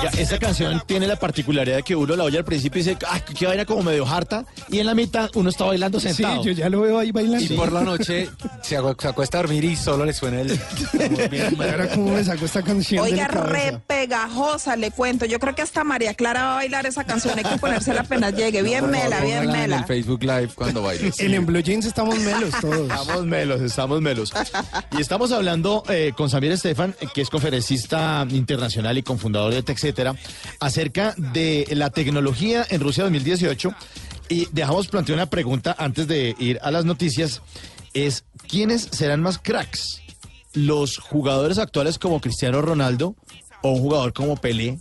Oiga, 0.00 0.10
esta 0.18 0.38
canción 0.38 0.82
tiene 0.86 1.06
la 1.06 1.16
particularidad 1.16 1.76
de 1.76 1.82
que 1.82 1.94
uno 1.96 2.16
la 2.16 2.24
oye 2.24 2.38
al 2.38 2.44
principio 2.44 2.80
y 2.80 2.84
dice, 2.84 2.98
ah, 3.08 3.20
qué 3.20 3.46
vaina 3.46 3.64
como 3.64 3.82
medio 3.82 4.06
harta, 4.06 4.44
y 4.70 4.78
en 4.80 4.86
la 4.86 4.94
mitad 4.94 5.30
uno 5.34 5.48
está 5.50 5.64
bailando 5.64 6.00
Sí, 6.00 6.08
sentado. 6.12 6.42
yo 6.44 6.52
ya 6.52 6.68
lo 6.68 6.80
veo 6.82 6.98
ahí 6.98 7.10
bailando. 7.12 7.44
Y 7.44 7.56
por 7.56 7.72
la 7.72 7.82
noche 7.82 8.28
se, 8.62 8.78
acu- 8.78 8.96
se 9.00 9.08
acuesta 9.08 9.38
a 9.38 9.42
dormir 9.42 9.64
y 9.64 9.76
solo 9.76 10.04
le 10.04 10.12
suena 10.12 10.40
el... 10.40 10.50
Ahora 11.60 11.88
cómo 11.90 12.12
me 12.12 12.24
sacó 12.24 12.44
esta 12.44 12.62
canción 12.62 13.04
de 13.04 13.12
Oiga, 13.12 13.28
re 13.28 13.78
pegajosa, 13.86 14.76
le 14.76 14.90
cuento. 14.90 15.24
Yo 15.26 15.38
creo 15.38 15.54
que 15.54 15.62
hasta 15.62 15.84
María 15.84 16.14
Clara 16.14 16.44
va 16.44 16.52
a 16.52 16.54
bailar 16.56 16.86
esa 16.86 17.04
canción. 17.04 17.36
Hay 17.38 17.44
que 17.44 17.58
ponérsela 17.58 18.00
apenas 18.02 18.34
llegue. 18.34 18.62
Bien 18.62 18.88
mela, 18.90 19.20
bien 19.20 19.38
Póngala 19.44 19.54
En 19.64 19.70
mela. 19.70 19.78
el 19.78 19.84
Facebook 19.84 20.22
Live 20.22 20.50
cuando 20.54 20.82
baile. 20.82 21.12
En, 21.18 21.34
en 21.34 21.46
Blue 21.46 21.60
Jeans 21.60 21.84
estamos 21.86 22.18
melos 22.18 22.50
todos. 22.60 22.90
Estamos 22.90 23.24
melos, 23.26 23.60
estamos 23.60 24.00
melos. 24.00 24.32
Y 24.96 25.00
estamos 25.00 25.32
hablando 25.32 25.82
eh, 25.88 26.12
con 26.16 26.30
Samir 26.30 26.52
Estefan, 26.52 26.94
que 27.14 27.20
es 27.22 27.30
conferencista 27.30 28.26
internacional 28.30 28.96
y 28.98 29.02
cofundador 29.02 29.52
de 29.54 29.62
TechCetera, 29.84 30.16
acerca 30.60 31.14
de 31.16 31.66
la 31.72 31.90
tecnología 31.90 32.66
en 32.70 32.80
Rusia 32.80 33.04
2018. 33.04 33.74
Y 34.30 34.48
dejamos 34.52 34.88
plantear 34.88 35.18
una 35.18 35.28
pregunta 35.28 35.76
antes 35.78 36.08
de 36.08 36.34
ir 36.38 36.58
a 36.62 36.70
las 36.70 36.84
noticias. 36.86 37.42
Es, 37.92 38.24
¿quiénes 38.48 38.88
serán 38.90 39.20
más 39.20 39.38
cracks? 39.38 40.00
¿Los 40.54 40.98
jugadores 40.98 41.58
actuales 41.58 41.98
como 41.98 42.20
Cristiano 42.20 42.62
Ronaldo 42.62 43.14
o 43.62 43.72
un 43.72 43.80
jugador 43.80 44.12
como 44.12 44.36
Pelé, 44.36 44.78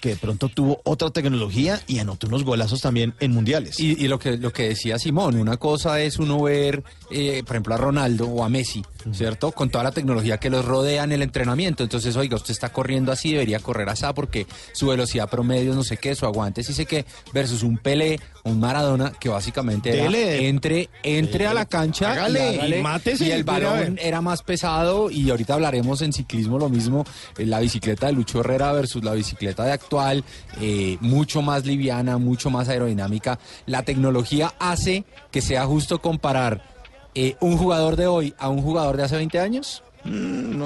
que 0.00 0.10
de 0.10 0.16
pronto 0.16 0.48
tuvo 0.48 0.80
otra 0.84 1.10
tecnología 1.10 1.80
y 1.86 2.00
anotó 2.00 2.26
unos 2.26 2.44
golazos 2.44 2.82
también 2.82 3.14
en 3.20 3.32
mundiales? 3.32 3.80
Y, 3.80 3.92
y 4.04 4.08
lo 4.08 4.18
que 4.18 4.36
lo 4.36 4.52
que 4.52 4.68
decía 4.68 4.98
Simón, 4.98 5.36
una 5.36 5.56
cosa 5.56 6.00
es 6.02 6.18
uno 6.18 6.42
ver 6.42 6.84
eh, 7.12 7.42
por 7.44 7.56
ejemplo, 7.56 7.74
a 7.74 7.78
Ronaldo 7.78 8.26
o 8.26 8.44
a 8.44 8.48
Messi, 8.48 8.84
¿cierto? 9.12 9.52
Con 9.52 9.70
toda 9.70 9.84
la 9.84 9.92
tecnología 9.92 10.38
que 10.38 10.50
los 10.50 10.64
rodea 10.64 11.04
en 11.04 11.12
el 11.12 11.22
entrenamiento. 11.22 11.82
Entonces, 11.82 12.16
oiga, 12.16 12.36
usted 12.36 12.50
está 12.50 12.72
corriendo 12.72 13.10
así, 13.12 13.32
debería 13.32 13.58
correr 13.58 13.88
así 13.88 14.02
porque 14.14 14.46
su 14.72 14.88
velocidad 14.88 15.28
promedio, 15.28 15.74
no 15.74 15.84
sé 15.84 15.96
qué, 15.96 16.14
su 16.14 16.26
aguante, 16.26 16.64
sí 16.64 16.72
sé 16.72 16.86
qué, 16.86 17.04
versus 17.32 17.62
un 17.62 17.78
Pelé, 17.78 18.18
un 18.44 18.58
Maradona, 18.58 19.12
que 19.12 19.28
básicamente 19.28 19.90
era 19.90 20.04
Dele. 20.04 20.48
entre, 20.48 20.88
entre 21.04 21.46
a 21.46 21.54
la 21.54 21.66
cancha 21.66 22.12
Hágale, 22.12 22.40
y, 22.40 22.58
hágale, 22.58 22.78
y 22.78 22.82
mátese, 22.82 23.26
y 23.26 23.30
el 23.30 23.44
balón 23.44 23.98
era 24.02 24.20
más 24.20 24.42
pesado 24.42 25.10
y 25.10 25.30
ahorita 25.30 25.54
hablaremos 25.54 26.02
en 26.02 26.12
ciclismo 26.12 26.58
lo 26.58 26.68
mismo, 26.68 27.04
eh, 27.38 27.46
la 27.46 27.60
bicicleta 27.60 28.06
de 28.06 28.14
Lucho 28.14 28.40
Herrera 28.40 28.72
versus 28.72 29.04
la 29.04 29.12
bicicleta 29.12 29.64
de 29.64 29.72
actual, 29.72 30.24
eh, 30.60 30.98
mucho 31.00 31.42
más 31.42 31.64
liviana, 31.64 32.18
mucho 32.18 32.50
más 32.50 32.68
aerodinámica. 32.68 33.38
La 33.66 33.84
tecnología 33.84 34.52
hace 34.58 35.04
que 35.30 35.40
sea 35.40 35.64
justo 35.66 36.00
comparar 36.00 36.71
eh, 37.14 37.36
un 37.40 37.56
jugador 37.56 37.96
de 37.96 38.06
hoy 38.06 38.34
a 38.38 38.48
un 38.48 38.62
jugador 38.62 38.96
de 38.96 39.04
hace 39.04 39.16
20 39.16 39.38
años. 39.38 39.82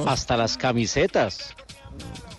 Hasta 0.07 0.37
las 0.37 0.57
camisetas. 0.57 1.55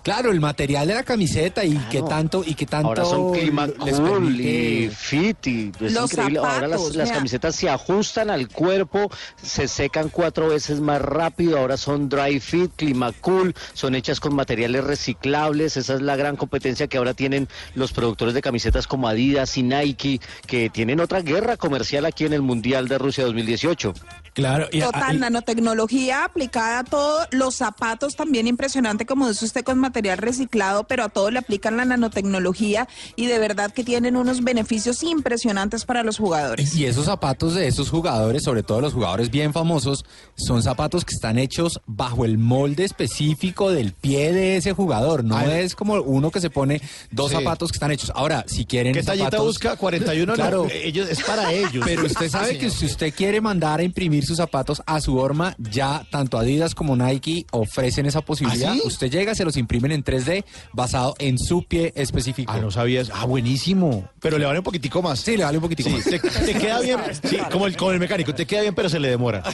Claro, 0.07 0.31
el 0.31 0.39
material 0.39 0.87
de 0.87 0.93
la 0.93 1.03
camiseta 1.03 1.65
y 1.65 1.77
qué 1.91 2.01
tanto 2.01 2.41
y 2.45 2.55
qué 2.55 2.65
tanto 2.65 2.87
Ahora 2.87 3.03
son 3.03 3.33
clima 3.33 3.67
les 3.67 3.99
cool 3.99 4.39
y 4.39 4.89
fit 4.89 5.45
y 5.47 5.71
es 5.81 5.91
Los 5.91 6.13
increíble. 6.13 6.39
Ahora 6.39 6.65
las, 6.65 6.79
zapatos, 6.79 6.95
las 6.95 7.11
camisetas 7.11 7.57
se 7.57 7.69
ajustan 7.69 8.29
al 8.29 8.47
cuerpo, 8.47 9.11
se 9.35 9.67
secan 9.67 10.07
cuatro 10.07 10.47
veces 10.47 10.79
más 10.79 11.01
rápido. 11.01 11.57
Ahora 11.57 11.75
son 11.75 12.07
dry 12.07 12.39
fit, 12.39 12.71
clima 12.77 13.11
cool, 13.19 13.53
son 13.73 13.95
hechas 13.95 14.21
con 14.21 14.33
materiales 14.33 14.85
reciclables. 14.85 15.75
Esa 15.75 15.95
es 15.95 16.01
la 16.01 16.15
gran 16.15 16.37
competencia 16.37 16.87
que 16.87 16.97
ahora 16.97 17.13
tienen 17.13 17.49
los 17.75 17.91
productores 17.91 18.33
de 18.33 18.41
camisetas 18.41 18.87
como 18.87 19.09
Adidas 19.09 19.57
y 19.57 19.63
Nike, 19.63 20.21
que 20.45 20.69
tienen 20.69 21.01
otra 21.01 21.19
guerra 21.19 21.57
comercial 21.57 22.05
aquí 22.05 22.23
en 22.23 22.31
el 22.31 22.43
Mundial 22.43 22.87
de 22.87 22.97
Rusia 22.97 23.25
2018. 23.25 23.93
Claro, 24.37 24.67
y, 24.71 24.81
Total, 24.81 25.19
nanotecnología 25.19 26.23
aplicada 26.25 26.77
a 26.79 26.83
todo, 26.83 27.25
los 27.31 27.55
zapatos 27.55 28.15
también 28.15 28.45
impresionante, 28.45 29.07
como 29.07 29.27
dice 29.27 29.45
usted, 29.45 29.63
con 29.63 29.79
material 29.79 30.19
reciclado, 30.19 30.83
pero 30.83 31.05
a 31.05 31.09
todo 31.09 31.31
le 31.31 31.39
aplican 31.39 31.75
la 31.75 31.85
nanotecnología 31.85 32.87
y 33.15 33.25
de 33.25 33.39
verdad 33.39 33.71
que 33.73 33.83
tienen 33.83 34.15
unos 34.15 34.43
beneficios 34.43 35.01
impresionantes 35.01 35.85
para 35.85 36.03
los 36.03 36.19
jugadores. 36.19 36.75
Y 36.75 36.85
esos 36.85 37.05
zapatos 37.05 37.55
de 37.55 37.67
esos 37.67 37.89
jugadores, 37.89 38.43
sobre 38.43 38.61
todo 38.61 38.79
los 38.79 38.93
jugadores 38.93 39.31
bien 39.31 39.53
famosos, 39.53 40.05
son 40.35 40.61
zapatos 40.61 41.03
que 41.03 41.15
están 41.15 41.39
hechos 41.39 41.79
bajo 41.87 42.23
el 42.23 42.37
molde 42.37 42.83
específico 42.83 43.71
del 43.71 43.93
pie 43.93 44.33
de 44.33 44.57
ese 44.57 44.71
jugador. 44.73 45.23
No 45.23 45.35
Ay. 45.35 45.61
es 45.61 45.73
como 45.73 45.95
uno 45.95 46.29
que 46.29 46.41
se 46.41 46.51
pone 46.51 46.79
dos 47.09 47.31
Sí. 47.31 47.37
zapatos 47.37 47.71
que 47.71 47.77
están 47.77 47.89
hechos. 47.89 48.11
Ahora, 48.13 48.45
si 48.47 48.65
quieren 48.65 48.93
¿Qué 48.93 49.01
tallita 49.01 49.31
zapatos- 49.31 49.47
busca? 49.47 49.75
41 49.77 50.33
Claro. 50.35 50.65
no, 50.65 50.69
ellos, 50.69 51.09
es 51.09 51.23
para 51.23 51.51
ellos. 51.53 51.83
Pero 51.83 52.05
usted 52.05 52.29
sabe 52.29 52.59
que 52.59 52.69
si 52.69 52.85
usted 52.85 53.11
quiere 53.15 53.41
mandar 53.41 53.79
a 53.79 53.83
imprimir 53.83 54.26
sus 54.27 54.37
zapatos 54.37 54.81
a 54.85 55.01
su 55.01 55.17
horma, 55.17 55.55
ya 55.57 56.05
tanto 56.11 56.37
Adidas 56.37 56.75
como 56.75 56.95
Nike 56.95 57.45
ofrecen 57.51 58.05
esa 58.05 58.21
posibilidad. 58.21 58.71
¿Ah, 58.71 58.75
sí? 58.75 58.81
Usted 58.85 59.09
llega, 59.09 59.33
se 59.35 59.43
los 59.45 59.57
imprimen 59.57 59.91
en 59.91 60.03
3D 60.03 60.43
basado 60.73 61.15
en 61.19 61.37
su 61.39 61.63
pie 61.63 61.91
específico. 61.95 62.51
Ah, 62.53 62.59
no 62.59 62.69
sabías. 62.71 63.09
Ah, 63.13 63.25
buenísimo. 63.25 64.09
Pero 64.19 64.37
le 64.37 64.45
vale 64.45 64.59
un 64.59 64.63
poquitico 64.63 65.01
más. 65.01 65.19
Sí, 65.19 65.37
le 65.37 65.43
vale 65.43 65.57
un 65.57 65.63
poquitico 65.63 65.89
Sí, 65.89 65.95
más. 65.95 66.03
te, 66.05 66.19
te 66.19 66.53
queda 66.53 66.79
bien, 66.81 66.99
sí, 67.23 67.37
como 67.51 67.65
el, 67.67 67.75
como 67.77 67.91
el 67.91 67.99
mecánico, 67.99 68.33
te 68.35 68.45
queda 68.45 68.61
bien, 68.61 68.75
pero 68.75 68.89
se 68.89 68.99
le 68.99 69.09
demora. 69.09 69.43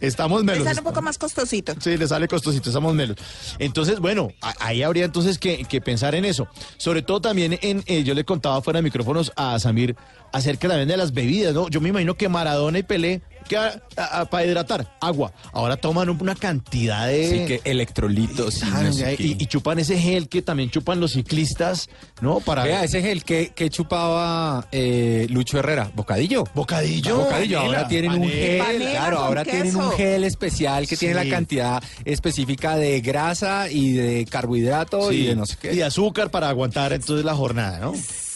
Estamos 0.00 0.44
melos. 0.44 0.64
sale 0.64 0.80
un 0.80 0.84
poco 0.84 1.02
más 1.02 1.18
costosito. 1.18 1.74
Sí, 1.80 1.96
le 1.96 2.06
sale 2.06 2.28
costosito, 2.28 2.70
estamos 2.70 2.94
melos. 2.94 3.16
Entonces, 3.58 4.00
bueno, 4.00 4.28
ahí 4.60 4.82
habría 4.82 5.04
entonces 5.04 5.38
que, 5.38 5.64
que 5.64 5.80
pensar 5.80 6.14
en 6.14 6.24
eso. 6.24 6.46
Sobre 6.76 7.02
todo 7.02 7.20
también 7.20 7.58
en, 7.62 7.82
eh, 7.86 8.04
yo 8.04 8.14
le 8.14 8.24
contaba 8.24 8.60
fuera 8.62 8.78
de 8.78 8.82
micrófonos 8.82 9.32
a 9.36 9.58
Samir 9.58 9.96
acerca 10.32 10.68
también 10.68 10.88
de 10.88 10.96
las 10.96 11.12
bebidas, 11.12 11.54
¿no? 11.54 11.68
Yo 11.68 11.80
me 11.80 11.90
imagino 11.90 12.14
que 12.16 12.28
Maradona 12.28 12.78
y 12.78 12.82
Pelé, 12.82 13.20
que 13.48 13.56
para 14.30 14.46
hidratar, 14.46 14.96
agua. 15.00 15.32
Ahora 15.52 15.76
toman 15.76 16.08
una 16.08 16.34
cantidad 16.34 17.06
de... 17.08 17.26
Así 17.26 17.44
que 17.46 17.60
electrolitos 17.64 18.58
y 18.58 18.62
Ah, 18.64 18.82
no 18.84 18.92
sé 18.92 19.16
qué. 19.16 19.22
y, 19.22 19.36
y 19.38 19.46
chupan 19.46 19.78
ese 19.78 19.98
gel 19.98 20.28
que 20.28 20.42
también 20.42 20.70
chupan 20.70 21.00
los 21.00 21.12
ciclistas, 21.12 21.88
¿no? 22.20 22.40
Para 22.40 22.64
Vea, 22.64 22.84
ese 22.84 23.02
gel 23.02 23.24
que, 23.24 23.50
que 23.54 23.68
chupaba 23.68 24.66
eh, 24.72 25.26
Lucho 25.30 25.58
Herrera, 25.58 25.90
bocadillo. 25.94 26.44
bocadillo. 26.54 27.16
Bocadillo, 27.18 27.58
ahora 27.58 27.70
panela, 27.82 27.88
tienen 27.88 28.12
un 28.12 28.28
gel, 28.28 28.58
Panela 28.58 28.90
claro, 28.90 29.18
ahora 29.18 29.44
tienen 29.44 29.76
un 29.76 29.90
gel 29.92 30.24
especial 30.24 30.86
que 30.86 30.96
tiene 30.96 31.20
Sí. 31.20 31.28
la 31.28 31.34
cantidad 31.36 31.82
específica 32.04 32.76
de 32.76 33.00
grasa 33.00 33.68
y 33.70 33.92
de 33.92 34.24
carbohidrato 34.26 35.12
y 35.12 35.16
Sí, 35.18 35.26
de 35.26 35.36
no 35.36 35.46
sé 35.46 35.56
qué. 35.60 35.72
y 35.72 35.76
de 35.76 35.84
azúcar 35.84 36.30
para 36.30 36.48
aguantar 36.48 36.92
entonces 36.92 37.24
la 37.24 37.34
jornada, 37.34 37.78
¿no? 37.80 37.92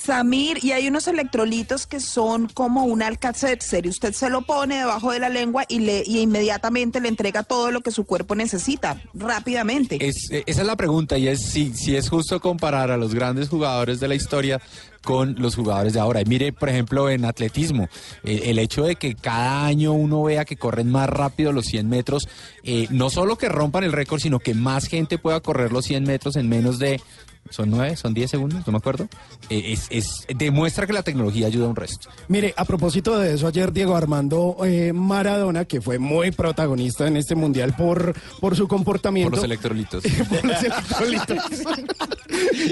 Samir, 0.06 0.64
y 0.64 0.70
hay 0.70 0.86
unos 0.86 1.08
electrolitos 1.08 1.86
que 1.86 1.98
son 1.98 2.46
como 2.46 2.84
un 2.84 3.02
alcacetzer 3.02 3.86
y 3.86 3.88
usted 3.88 4.12
se 4.12 4.30
lo 4.30 4.42
pone 4.42 4.76
debajo 4.76 5.10
de 5.10 5.18
la 5.18 5.28
lengua 5.28 5.64
y, 5.68 5.80
le, 5.80 6.04
y 6.06 6.20
inmediatamente 6.20 7.00
le 7.00 7.08
entrega 7.08 7.42
todo 7.42 7.72
lo 7.72 7.80
que 7.80 7.90
su 7.90 8.04
cuerpo 8.04 8.36
necesita, 8.36 9.02
rápidamente. 9.14 9.96
Eh, 10.00 10.12
esa 10.46 10.60
es 10.60 10.66
la 10.66 10.76
pregunta 10.76 11.18
y 11.18 11.26
es 11.26 11.42
si, 11.42 11.74
si 11.74 11.96
es 11.96 12.08
justo 12.08 12.40
comparar 12.40 12.92
a 12.92 12.96
los 12.96 13.14
grandes 13.14 13.48
jugadores 13.48 13.98
de 13.98 14.06
la 14.06 14.14
historia 14.14 14.60
con 15.06 15.36
los 15.38 15.54
jugadores 15.54 15.92
de 15.92 16.00
ahora. 16.00 16.20
Y 16.20 16.24
mire, 16.24 16.52
por 16.52 16.68
ejemplo, 16.68 17.08
en 17.08 17.24
atletismo, 17.24 17.88
el 18.24 18.58
hecho 18.58 18.82
de 18.82 18.96
que 18.96 19.14
cada 19.14 19.64
año 19.64 19.92
uno 19.92 20.24
vea 20.24 20.44
que 20.44 20.56
corren 20.56 20.90
más 20.90 21.08
rápido 21.08 21.52
los 21.52 21.66
100 21.66 21.88
metros, 21.88 22.28
eh, 22.64 22.88
no 22.90 23.08
solo 23.08 23.36
que 23.36 23.48
rompan 23.48 23.84
el 23.84 23.92
récord, 23.92 24.20
sino 24.20 24.40
que 24.40 24.52
más 24.52 24.86
gente 24.86 25.16
pueda 25.16 25.40
correr 25.40 25.72
los 25.72 25.86
100 25.86 26.04
metros 26.04 26.36
en 26.36 26.48
menos 26.48 26.78
de... 26.78 27.00
¿Son 27.50 27.70
9? 27.70 27.96
¿Son 27.96 28.12
10 28.14 28.30
segundos? 28.30 28.66
No 28.66 28.72
me 28.72 28.78
acuerdo. 28.78 29.08
Eh, 29.50 29.72
es, 29.72 29.86
es- 29.90 30.26
demuestra 30.36 30.86
que 30.86 30.92
la 30.92 31.02
tecnología 31.02 31.46
ayuda 31.46 31.68
un 31.68 31.76
resto. 31.76 32.08
Mire, 32.28 32.54
a 32.56 32.64
propósito 32.64 33.18
de 33.18 33.34
eso, 33.34 33.46
ayer 33.46 33.72
Diego 33.72 33.96
Armando 33.96 34.56
eh, 34.64 34.92
Maradona, 34.92 35.64
que 35.64 35.80
fue 35.80 35.98
muy 35.98 36.30
protagonista 36.30 37.06
en 37.06 37.16
este 37.16 37.34
mundial 37.34 37.74
por, 37.76 38.14
por 38.40 38.56
su 38.56 38.66
comportamiento. 38.68 39.30
Por 39.30 39.38
los 39.38 39.44
electrolitos. 39.44 40.04
por 40.28 40.44
los 40.44 40.62
electrolitos. 40.62 41.38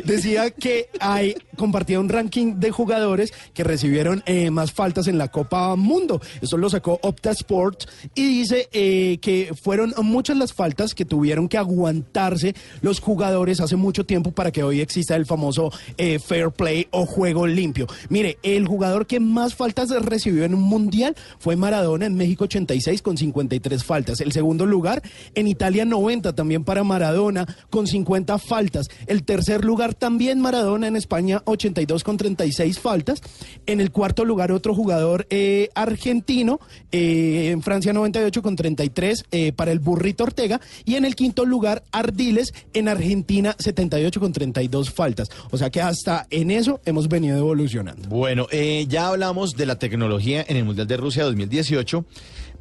Decía 0.05 0.51
que 0.51 0.89
hay 1.01 1.35
compartía 1.57 2.01
un 2.01 2.09
ranking 2.09 2.55
de 2.57 2.71
jugadores 2.71 3.33
que 3.53 3.65
recibieron 3.65 4.23
eh, 4.27 4.51
más 4.51 4.73
faltas 4.73 5.07
en 5.07 5.19
la 5.19 5.29
Copa 5.29 5.77
Mundo. 5.77 6.21
Eso 6.41 6.57
lo 6.57 6.69
sacó 6.69 6.99
Opta 7.03 7.31
Sports 7.31 7.87
y 8.15 8.41
dice 8.41 8.69
eh, 8.73 9.19
que 9.21 9.53
fueron 9.61 9.95
muchas 10.03 10.37
las 10.37 10.53
faltas 10.53 10.95
que 10.95 11.05
tuvieron 11.05 11.49
que 11.49 11.59
aguantarse 11.59 12.55
los 12.81 13.01
jugadores 13.01 13.61
hace 13.61 13.77
mucho 13.77 14.05
tiempo 14.05 14.33
para 14.33 14.51
que 14.51 14.63
hoy 14.63 14.81
exista 14.81 15.17
el 15.17 15.27
famoso 15.27 15.71
eh, 15.97 16.19
fair 16.19 16.51
play 16.51 16.89
o 16.91 17.07
juego 17.07 17.47
limpio. 17.47 17.87
Mire, 18.09 18.39
el 18.43 18.67
jugador 18.67 19.07
que 19.07 19.21
más 19.21 19.55
faltas 19.55 19.91
recibió 19.91 20.45
en 20.45 20.55
un 20.55 20.63
mundial 20.63 21.15
fue 21.39 21.57
Maradona 21.57 22.07
en 22.07 22.17
México 22.17 22.45
86 22.45 23.03
con 23.03 23.17
53 23.17 23.85
faltas. 23.85 24.21
El 24.21 24.33
segundo 24.33 24.67
lugar 24.67 25.03
en 25.35 25.47
Italia 25.47 25.85
90 25.85 26.35
también 26.35 26.65
para 26.65 26.85
Maradona 26.85 27.47
con 27.71 27.87
50 27.87 28.39
faltas. 28.39 28.89
El 29.07 29.23
tercer 29.23 29.44
lugar 29.65 29.95
también 29.95 30.41
Maradona 30.41 30.87
en 30.87 30.97
España 30.97 31.43
82 31.45 32.05
con 32.05 32.17
36 32.17 32.79
faltas. 32.79 33.21
En 33.67 33.81
el 33.81 33.91
cuarto 33.91 34.25
lugar 34.25 34.53
otro 34.53 34.75
jugador 34.75 35.27
eh, 35.31 35.69
argentino 35.75 36.61
eh, 36.93 37.51
en 37.51 37.63
Francia 37.63 37.93
98 37.93 38.43
con 38.43 38.57
33 38.57 39.25
eh, 39.31 39.53
para 39.53 39.73
el 39.73 39.79
Burrito 39.79 40.25
Ortega. 40.25 40.61
Y 40.85 40.95
en 40.97 41.05
el 41.05 41.15
quinto 41.15 41.45
lugar 41.45 41.85
Ardiles 41.93 42.55
en 42.73 42.89
Argentina 42.89 43.55
78 43.59 44.21
con 44.21 44.33
32 44.33 44.91
faltas. 44.91 45.31
O 45.51 45.59
sea 45.59 45.71
que 45.71 45.81
hasta 45.81 46.27
en 46.31 46.51
eso 46.51 46.81
hemos 46.85 47.09
venido 47.09 47.39
evolucionando. 47.39 48.09
Bueno, 48.09 48.47
eh, 48.51 48.87
ya 48.89 49.09
hablamos 49.09 49.57
de 49.57 49.67
la 49.67 49.79
tecnología 49.79 50.45
en 50.47 50.57
el 50.57 50.65
Mundial 50.65 50.87
de 50.87 50.97
Rusia 50.97 51.25
2018, 51.25 52.05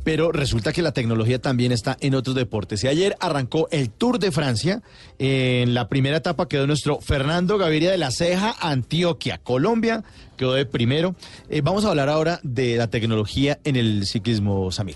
pero 0.03 0.31
resulta 0.31 0.73
que 0.73 0.81
la 0.81 0.91
tecnología 0.91 1.39
también 1.39 1.71
está 1.71 1.97
en 2.01 2.15
otros 2.15 2.35
deportes. 2.35 2.83
Y 2.83 2.87
ayer 2.87 3.15
arrancó 3.19 3.67
el 3.71 3.89
Tour 3.89 4.19
de 4.19 4.31
Francia. 4.31 4.81
En 5.19 5.73
la 5.73 5.87
primera 5.87 6.17
etapa 6.17 6.47
quedó 6.47 6.67
nuestro 6.67 6.99
Fernando 7.01 7.57
Gaviria 7.57 7.91
de 7.91 7.97
la 7.97 8.11
Ceja, 8.11 8.55
Antioquia, 8.59 9.37
Colombia, 9.37 10.03
quedó 10.37 10.53
de 10.53 10.65
primero. 10.65 11.15
Eh, 11.49 11.61
vamos 11.61 11.85
a 11.85 11.89
hablar 11.89 12.09
ahora 12.09 12.39
de 12.43 12.75
la 12.77 12.87
tecnología 12.87 13.59
en 13.63 13.75
el 13.75 14.05
ciclismo, 14.05 14.71
Samir. 14.71 14.95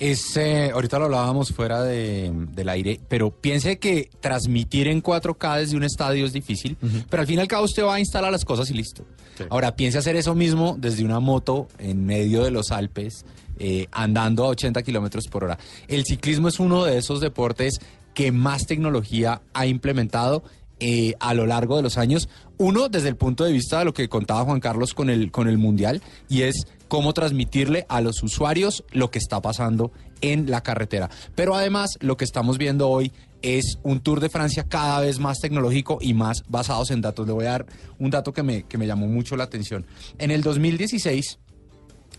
Es, 0.00 0.36
eh, 0.36 0.70
ahorita 0.74 0.98
lo 0.98 1.04
hablábamos 1.04 1.50
fuera 1.50 1.82
de- 1.84 2.32
del 2.52 2.68
aire, 2.68 2.98
pero 3.08 3.30
piense 3.30 3.78
que 3.78 4.10
transmitir 4.20 4.88
en 4.88 5.00
4K 5.00 5.56
desde 5.58 5.76
un 5.76 5.84
estadio 5.84 6.26
es 6.26 6.32
difícil, 6.32 6.76
pero 7.08 7.20
al 7.20 7.26
fin 7.28 7.38
y 7.38 7.42
al 7.42 7.46
cabo 7.48 7.64
usted 7.64 7.84
va 7.84 7.94
a 7.94 8.00
instalar 8.00 8.32
las 8.32 8.44
cosas 8.44 8.68
y 8.70 8.74
listo. 8.74 9.04
Ahora, 9.50 9.76
piense 9.76 9.96
hacer 9.98 10.16
eso 10.16 10.34
mismo 10.34 10.76
desde 10.78 11.04
una 11.04 11.20
moto 11.20 11.68
en 11.78 12.04
medio 12.06 12.42
de 12.42 12.50
los 12.50 12.72
Alpes, 12.72 13.24
eh, 13.58 13.86
andando 13.92 14.44
a 14.44 14.48
80 14.48 14.82
kilómetros 14.82 15.28
por 15.28 15.44
hora. 15.44 15.58
El 15.88 16.04
ciclismo 16.04 16.48
es 16.48 16.58
uno 16.60 16.84
de 16.84 16.98
esos 16.98 17.20
deportes 17.20 17.80
que 18.14 18.32
más 18.32 18.66
tecnología 18.66 19.42
ha 19.52 19.66
implementado 19.66 20.44
eh, 20.80 21.14
a 21.20 21.34
lo 21.34 21.46
largo 21.46 21.76
de 21.76 21.82
los 21.82 21.98
años. 21.98 22.28
Uno, 22.58 22.88
desde 22.88 23.08
el 23.08 23.16
punto 23.16 23.44
de 23.44 23.52
vista 23.52 23.78
de 23.78 23.84
lo 23.84 23.94
que 23.94 24.08
contaba 24.08 24.44
Juan 24.44 24.60
Carlos 24.60 24.92
con 24.92 25.08
el, 25.08 25.30
con 25.30 25.48
el 25.48 25.58
Mundial, 25.58 26.02
y 26.28 26.42
es 26.42 26.66
cómo 26.88 27.12
transmitirle 27.12 27.86
a 27.88 28.00
los 28.00 28.22
usuarios 28.22 28.84
lo 28.90 29.10
que 29.10 29.18
está 29.18 29.40
pasando 29.40 29.92
en 30.20 30.50
la 30.50 30.62
carretera. 30.62 31.10
Pero 31.34 31.54
además, 31.54 31.96
lo 32.00 32.16
que 32.16 32.24
estamos 32.24 32.58
viendo 32.58 32.88
hoy 32.88 33.12
es 33.42 33.78
un 33.82 34.00
Tour 34.00 34.20
de 34.20 34.30
Francia 34.30 34.64
cada 34.68 35.00
vez 35.00 35.18
más 35.18 35.38
tecnológico 35.38 35.98
y 36.00 36.14
más 36.14 36.44
basados 36.48 36.90
en 36.90 37.02
datos. 37.02 37.26
Le 37.26 37.32
voy 37.32 37.46
a 37.46 37.50
dar 37.50 37.66
un 37.98 38.10
dato 38.10 38.32
que 38.32 38.42
me, 38.42 38.62
que 38.62 38.78
me 38.78 38.86
llamó 38.86 39.06
mucho 39.06 39.36
la 39.36 39.44
atención. 39.44 39.86
En 40.18 40.30
el 40.30 40.42
2016, 40.42 41.38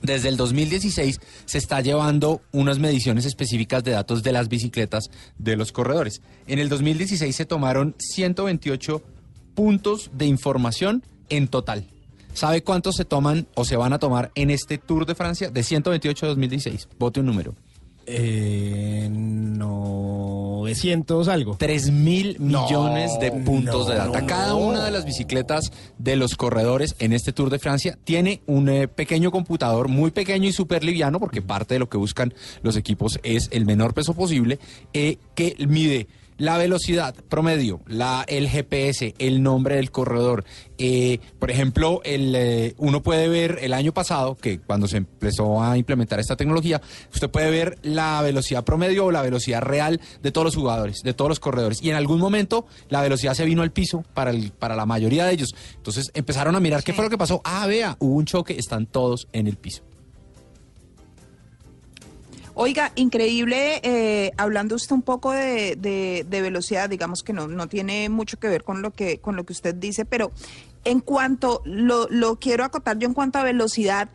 Desde 0.06 0.30
el 0.30 0.38
2016 0.38 1.20
se 1.46 1.58
está 1.58 1.82
llevando 1.82 2.42
unas 2.52 2.80
mediciones 2.80 3.26
específicas 3.26 3.84
de 3.84 3.92
datos 3.92 4.22
de 4.24 4.32
las 4.32 4.50
bicicletas 4.50 5.10
de 5.38 5.56
los 5.56 5.72
corredores. 5.72 6.22
En 6.48 6.60
el 6.60 6.70
2016 6.70 7.36
se 7.36 7.46
tomaron 7.46 7.96
128 7.98 9.02
puntos 9.56 10.12
de 10.14 10.26
información 10.26 11.04
en 11.30 11.48
total. 11.48 11.88
¿Sabe 12.34 12.62
cuántos 12.64 12.96
se 12.96 13.06
toman 13.06 13.48
o 13.56 13.66
se 13.66 13.78
van 13.78 13.94
a 13.94 14.00
tomar 14.00 14.32
en 14.36 14.52
este 14.52 14.78
Tour 14.78 15.06
de 15.06 15.16
Francia 15.16 15.50
de 15.50 15.64
128 15.64 16.26
a 16.26 16.30
2016? 16.30 16.90
Vote 17.00 17.22
un 17.22 17.26
número. 17.26 17.56
Eh, 18.06 19.10
900 20.66 21.28
algo. 21.28 21.56
3 21.58 21.92
mil 21.92 22.38
millones 22.40 23.12
de 23.20 23.32
puntos 23.32 23.88
no, 23.88 23.92
de 23.92 23.98
data. 23.98 24.22
no, 24.22 24.28
Cada 24.28 24.50
no. 24.50 24.58
una 24.58 24.84
de 24.84 24.92
las 24.92 25.06
bicicletas 25.06 25.72
de 25.98 26.16
los 26.16 26.36
corredores 26.36 26.96
en 27.00 27.14
este 27.14 27.34
Tour 27.34 27.50
de 27.50 27.60
Francia 27.60 27.98
tiene 28.04 28.42
un 28.48 28.70
eh, 28.70 28.88
pequeño 28.88 29.32
computador 29.32 29.88
muy 29.88 30.12
pequeño 30.12 30.48
y 30.50 30.52
súper 30.52 30.84
liviano, 30.84 31.20
porque 31.20 31.42
parte 31.42 31.76
de 31.76 31.80
lo 31.80 31.90
que 31.90 31.98
buscan 31.98 32.34
los 32.62 32.76
equipos 32.78 33.20
es 33.24 33.50
el 33.52 33.66
menor 33.66 33.94
peso 33.94 34.14
posible, 34.14 34.60
eh, 34.94 35.18
que 35.36 35.56
mide 35.68 36.08
la 36.38 36.58
velocidad 36.58 37.16
promedio, 37.30 37.82
la, 37.88 38.26
el 38.28 38.50
GPS, 38.50 39.16
el 39.18 39.42
nombre 39.42 39.76
del 39.76 39.92
corredor. 39.92 40.44
Eh, 40.78 41.20
por 41.40 41.52
ejemplo, 41.52 42.02
el, 42.04 42.34
eh, 42.36 42.74
uno 42.78 43.02
puede 43.02 43.30
ver 43.30 43.60
el 43.62 43.74
año 43.74 43.94
pasado, 43.94 44.36
que 44.36 44.60
cuando 44.60 44.88
se 44.88 44.98
empezó 44.98 45.64
a 45.64 45.78
implementar 45.78 46.20
esta 46.20 46.36
tecnología, 46.36 46.82
usted 47.14 47.30
puede 47.30 47.50
ver 47.50 47.78
la 47.84 48.22
velocidad 48.22 48.64
promedio 48.64 49.06
o 49.06 49.12
la 49.12 49.22
velocidad 49.22 49.62
real 49.62 50.02
de 50.22 50.32
todos 50.32 50.46
los 50.46 50.56
jugadores, 50.56 51.02
de 51.04 51.14
todos 51.14 51.30
los 51.30 51.40
corredores. 51.40 51.82
Y 51.82 51.90
en 51.90 51.96
algún 51.96 52.20
momento 52.20 52.66
la 52.90 53.02
velocidad 53.02 53.34
se 53.34 53.46
vino 53.46 53.62
al 53.62 53.72
piso 53.72 54.04
para, 54.14 54.32
el, 54.32 54.52
para 54.52 54.76
la 54.76 54.86
mayoría 54.86 55.26
de 55.26 55.34
ellos. 55.34 55.56
Entonces 55.76 56.12
empezaron 56.14 56.56
a 56.56 56.60
mirar 56.60 56.84
qué 56.84 56.94
fue 56.94 57.06
lo 57.06 57.10
que 57.10 57.18
pasó. 57.18 57.42
Ah, 57.44 57.66
vea, 57.68 57.96
hubo 58.00 58.16
un 58.16 58.26
choque, 58.26 58.58
están 58.58 58.86
todos 58.86 59.28
en 59.32 59.48
el 59.48 59.56
piso. 59.58 59.84
Oiga, 62.58 62.94
increíble, 62.96 63.82
eh, 63.84 64.32
hablando 64.38 64.76
usted 64.76 64.96
un 64.96 65.02
poco 65.02 65.32
de, 65.34 65.76
de- 65.76 66.26
de 66.28 66.42
velocidad, 66.42 66.90
digamos 66.90 67.22
que 67.22 67.34
no, 67.34 67.48
no 67.50 67.68
tiene 67.68 68.08
mucho 68.08 68.38
que 68.40 68.48
ver 68.48 68.64
con 68.64 68.82
lo 68.82 68.92
que, 68.92 69.18
con 69.20 69.36
lo 69.36 69.44
que 69.46 69.52
usted 69.52 69.76
dice, 69.76 70.06
pero 70.06 70.32
en 70.86 71.02
cuanto, 71.02 71.62
lo, 71.66 72.08
lo 72.10 72.38
quiero 72.38 72.64
acotar 72.64 72.98
yo 72.98 73.08
en 73.08 73.14
cuanto 73.14 73.40
a 73.40 73.44
velocidad, 73.44 74.08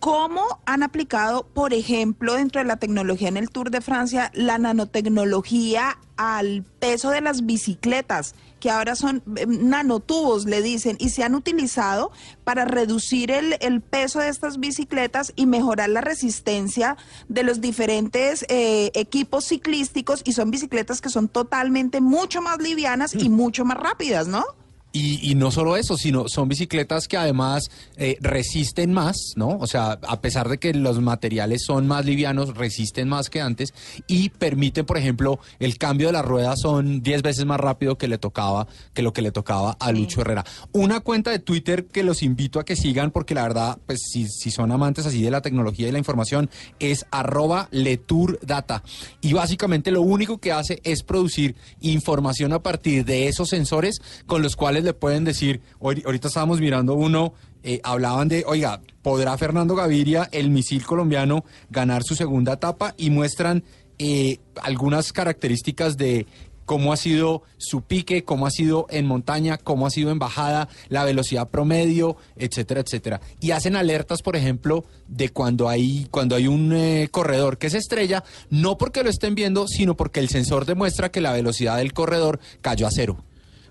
¿cómo 0.00 0.42
han 0.66 0.82
aplicado, 0.82 1.46
por 1.46 1.72
ejemplo, 1.72 2.34
dentro 2.34 2.60
de 2.60 2.66
la 2.66 2.76
tecnología 2.76 3.28
en 3.28 3.38
el 3.38 3.48
Tour 3.48 3.70
de 3.70 3.80
Francia, 3.80 4.30
la 4.34 4.58
nanotecnología 4.58 5.98
al 6.18 6.64
peso 6.80 7.08
de 7.08 7.22
las 7.22 7.46
bicicletas? 7.46 8.34
Que 8.60 8.70
ahora 8.70 8.94
son 8.96 9.22
eh, 9.36 9.46
nanotubos, 9.46 10.44
le 10.44 10.62
dicen, 10.62 10.96
y 10.98 11.10
se 11.10 11.22
han 11.22 11.34
utilizado 11.34 12.10
para 12.44 12.64
reducir 12.64 13.30
el, 13.30 13.56
el 13.60 13.80
peso 13.80 14.20
de 14.20 14.28
estas 14.28 14.58
bicicletas 14.58 15.32
y 15.36 15.46
mejorar 15.46 15.88
la 15.90 16.00
resistencia 16.00 16.96
de 17.28 17.42
los 17.42 17.60
diferentes 17.60 18.44
eh, 18.48 18.90
equipos 18.94 19.46
ciclísticos, 19.46 20.22
y 20.24 20.32
son 20.32 20.50
bicicletas 20.50 21.00
que 21.00 21.08
son 21.08 21.28
totalmente 21.28 22.00
mucho 22.00 22.42
más 22.42 22.58
livianas 22.58 23.14
y 23.14 23.28
mucho 23.28 23.64
más 23.64 23.78
rápidas, 23.78 24.28
¿no? 24.28 24.44
Y, 24.92 25.30
y 25.30 25.34
no 25.34 25.50
solo 25.50 25.76
eso, 25.76 25.96
sino 25.96 26.28
son 26.28 26.48
bicicletas 26.48 27.08
que 27.08 27.16
además 27.16 27.70
eh, 27.96 28.16
resisten 28.20 28.92
más, 28.92 29.34
¿no? 29.36 29.58
O 29.58 29.66
sea, 29.66 29.98
a 30.06 30.20
pesar 30.20 30.48
de 30.48 30.58
que 30.58 30.72
los 30.72 31.00
materiales 31.00 31.62
son 31.64 31.86
más 31.86 32.04
livianos, 32.04 32.56
resisten 32.56 33.08
más 33.08 33.28
que 33.28 33.40
antes 33.40 33.74
y 34.06 34.30
permiten, 34.30 34.86
por 34.86 34.96
ejemplo, 34.96 35.38
el 35.58 35.78
cambio 35.78 36.08
de 36.08 36.14
las 36.14 36.24
ruedas 36.24 36.60
son 36.60 37.02
10 37.02 37.22
veces 37.22 37.44
más 37.44 37.60
rápido 37.60 37.98
que 37.98 38.08
le 38.08 38.18
tocaba, 38.18 38.66
que 38.94 39.02
lo 39.02 39.12
que 39.12 39.22
le 39.22 39.30
tocaba 39.32 39.76
a 39.78 39.92
Lucho 39.92 40.20
Herrera. 40.20 40.44
Una 40.72 41.00
cuenta 41.00 41.30
de 41.30 41.38
Twitter 41.38 41.86
que 41.86 42.02
los 42.02 42.22
invito 42.22 42.60
a 42.60 42.64
que 42.64 42.76
sigan, 42.76 43.10
porque 43.10 43.34
la 43.34 43.42
verdad, 43.42 43.78
pues 43.86 44.00
si, 44.10 44.28
si 44.28 44.50
son 44.50 44.72
amantes 44.72 45.06
así 45.06 45.22
de 45.22 45.30
la 45.30 45.42
tecnología 45.42 45.88
y 45.88 45.92
la 45.92 45.98
información, 45.98 46.50
es 46.78 47.06
arroba 47.10 47.68
leturdata. 47.70 48.82
Y 49.20 49.32
básicamente 49.32 49.90
lo 49.90 50.02
único 50.02 50.38
que 50.38 50.52
hace 50.52 50.80
es 50.84 51.02
producir 51.02 51.56
información 51.80 52.52
a 52.52 52.62
partir 52.62 53.04
de 53.04 53.28
esos 53.28 53.48
sensores 53.48 54.00
con 54.26 54.42
los 54.42 54.56
cuales 54.56 54.77
le 54.84 54.94
pueden 54.94 55.24
decir, 55.24 55.60
hoy- 55.78 56.02
ahorita 56.04 56.28
estábamos 56.28 56.60
mirando 56.60 56.94
uno, 56.94 57.34
eh, 57.62 57.80
hablaban 57.82 58.28
de, 58.28 58.44
oiga, 58.46 58.80
¿podrá 59.02 59.36
Fernando 59.36 59.74
Gaviria, 59.74 60.28
el 60.32 60.50
misil 60.50 60.84
colombiano, 60.86 61.44
ganar 61.70 62.02
su 62.04 62.14
segunda 62.14 62.54
etapa? 62.54 62.94
Y 62.96 63.10
muestran 63.10 63.64
eh, 63.98 64.38
algunas 64.62 65.12
características 65.12 65.96
de 65.96 66.26
cómo 66.64 66.92
ha 66.92 66.98
sido 66.98 67.42
su 67.56 67.80
pique, 67.80 68.24
cómo 68.24 68.46
ha 68.46 68.50
sido 68.50 68.86
en 68.90 69.06
montaña, 69.06 69.56
cómo 69.56 69.86
ha 69.86 69.90
sido 69.90 70.10
en 70.10 70.18
bajada, 70.18 70.68
la 70.90 71.02
velocidad 71.02 71.48
promedio, 71.48 72.16
etcétera, 72.36 72.82
etcétera. 72.82 73.20
Y 73.40 73.52
hacen 73.52 73.74
alertas, 73.74 74.20
por 74.20 74.36
ejemplo, 74.36 74.84
de 75.08 75.30
cuando 75.30 75.68
hay, 75.70 76.06
cuando 76.10 76.36
hay 76.36 76.46
un 76.46 76.72
eh, 76.74 77.08
corredor 77.10 77.56
que 77.56 77.70
se 77.70 77.78
estrella, 77.78 78.22
no 78.50 78.76
porque 78.76 79.02
lo 79.02 79.08
estén 79.08 79.34
viendo, 79.34 79.66
sino 79.66 79.96
porque 79.96 80.20
el 80.20 80.28
sensor 80.28 80.66
demuestra 80.66 81.10
que 81.10 81.22
la 81.22 81.32
velocidad 81.32 81.78
del 81.78 81.94
corredor 81.94 82.38
cayó 82.60 82.86
a 82.86 82.90
cero. 82.92 83.24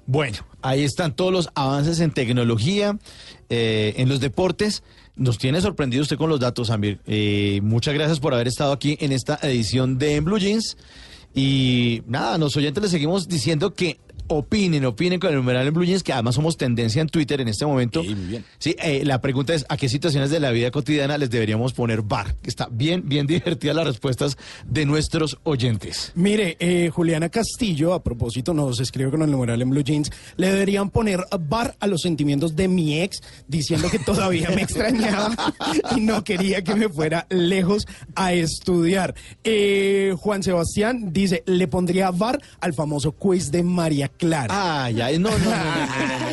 Bueno, 0.07 0.37
ahí 0.61 0.83
están 0.83 1.13
todos 1.13 1.33
los 1.33 1.49
avances 1.53 1.99
en 1.99 2.11
tecnología, 2.11 2.97
eh, 3.49 3.93
en 3.97 4.07
los 4.07 4.21
deportes. 4.21 4.81
Nos 5.17 5.37
tiene 5.37 5.59
sorprendido 5.59 6.01
usted 6.01 6.15
con 6.15 6.29
los 6.29 6.39
datos, 6.39 6.69
Amir. 6.69 7.01
Eh, 7.05 7.59
muchas 7.61 7.93
gracias 7.93 8.21
por 8.21 8.33
haber 8.33 8.47
estado 8.47 8.71
aquí 8.71 8.97
en 9.01 9.11
esta 9.11 9.37
edición 9.41 9.97
de 9.97 10.15
En 10.15 10.23
Blue 10.23 10.39
Jeans. 10.39 10.77
Y 11.35 12.03
nada, 12.07 12.37
los 12.37 12.55
oyentes 12.55 12.81
les 12.81 12.91
seguimos 12.91 13.27
diciendo 13.27 13.73
que 13.73 13.99
opinen, 14.27 14.85
opinen 14.85 15.19
con 15.19 15.29
el 15.29 15.35
numeral 15.37 15.67
en 15.67 15.73
Blue 15.73 15.85
Jeans, 15.85 16.03
que 16.03 16.13
además 16.13 16.35
somos 16.35 16.57
tendencia 16.57 17.01
en 17.01 17.09
Twitter 17.09 17.41
en 17.41 17.47
este 17.47 17.65
momento. 17.65 18.03
Sí, 18.03 18.15
muy 18.15 18.25
bien. 18.25 18.45
Sí, 18.57 18.75
eh, 18.79 19.03
la 19.05 19.21
pregunta 19.21 19.53
es, 19.53 19.65
¿a 19.69 19.77
qué 19.77 19.89
situaciones 19.89 20.29
de 20.29 20.39
la 20.39 20.51
vida 20.51 20.71
cotidiana 20.71 21.17
les 21.17 21.29
deberíamos 21.29 21.73
poner 21.73 22.01
bar? 22.01 22.35
Que 22.41 22.49
está 22.49 22.67
bien, 22.71 23.07
bien 23.07 23.27
divertida 23.27 23.73
las 23.73 23.87
respuestas 23.87 24.37
de 24.65 24.85
nuestros 24.85 25.37
oyentes. 25.43 26.11
Mire, 26.15 26.57
eh, 26.59 26.89
Juliana 26.89 27.29
Castillo, 27.29 27.93
a 27.93 28.03
propósito, 28.03 28.53
nos 28.53 28.79
escribe 28.79 29.11
con 29.11 29.21
el 29.21 29.31
numeral 29.31 29.61
en 29.61 29.69
Blue 29.69 29.83
Jeans, 29.83 30.11
le 30.35 30.51
deberían 30.51 30.89
poner 30.89 31.25
bar 31.39 31.75
a 31.79 31.87
los 31.87 32.01
sentimientos 32.01 32.55
de 32.55 32.67
mi 32.67 33.01
ex, 33.01 33.21
diciendo 33.47 33.89
que 33.89 33.99
todavía 33.99 34.49
me 34.49 34.61
extrañaba 34.63 35.35
y 35.95 36.01
no 36.01 36.23
quería 36.23 36.63
que 36.63 36.75
me 36.75 36.89
fuera 36.89 37.25
lejos 37.29 37.87
a 38.15 38.33
estudiar. 38.33 39.15
Eh, 39.43 40.13
Juan 40.17 40.43
Sebastián 40.43 41.13
dice, 41.13 41.43
le 41.45 41.67
pondría 41.67 42.11
bar 42.11 42.41
al 42.59 42.73
famoso 42.73 43.11
quiz 43.11 43.51
de 43.51 43.63
María 43.63 44.09
Clara. 44.17 44.47
Ah, 44.49 44.91
ya, 44.91 45.11
no, 45.17 45.29
no, 45.29 45.37
no. 45.37 45.51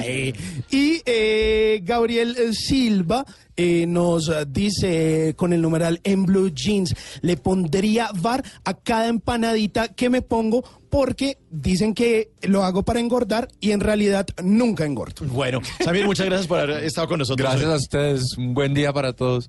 Ay. 0.00 0.34
Y 0.70 1.02
eh, 1.04 1.80
Gabriel 1.84 2.54
Silva 2.54 3.24
eh, 3.56 3.86
nos 3.86 4.28
eh, 4.28 4.44
dice 4.48 5.34
con 5.36 5.52
el 5.52 5.62
numeral 5.62 6.00
en 6.02 6.26
blue 6.26 6.50
jeans, 6.50 6.94
le 7.20 7.36
pondría 7.36 8.10
VAR 8.14 8.42
a 8.64 8.74
cada 8.74 9.08
empanadita 9.08 9.88
que 9.88 10.10
me 10.10 10.22
pongo 10.22 10.64
porque 10.90 11.38
dicen 11.50 11.94
que 11.94 12.32
lo 12.42 12.64
hago 12.64 12.82
para 12.82 13.00
engordar 13.00 13.48
y 13.60 13.72
en 13.72 13.80
realidad 13.80 14.26
nunca 14.42 14.84
engordo. 14.84 15.24
Bueno, 15.26 15.60
Samir, 15.84 16.04
muchas 16.06 16.26
gracias 16.26 16.46
por 16.46 16.60
haber 16.60 16.84
estado 16.84 17.08
con 17.08 17.18
nosotros. 17.18 17.48
Gracias 17.48 17.68
hoy. 17.68 17.72
a 17.72 17.76
ustedes, 17.76 18.38
un 18.38 18.54
buen 18.54 18.74
día 18.74 18.92
para 18.92 19.12
todos. 19.12 19.48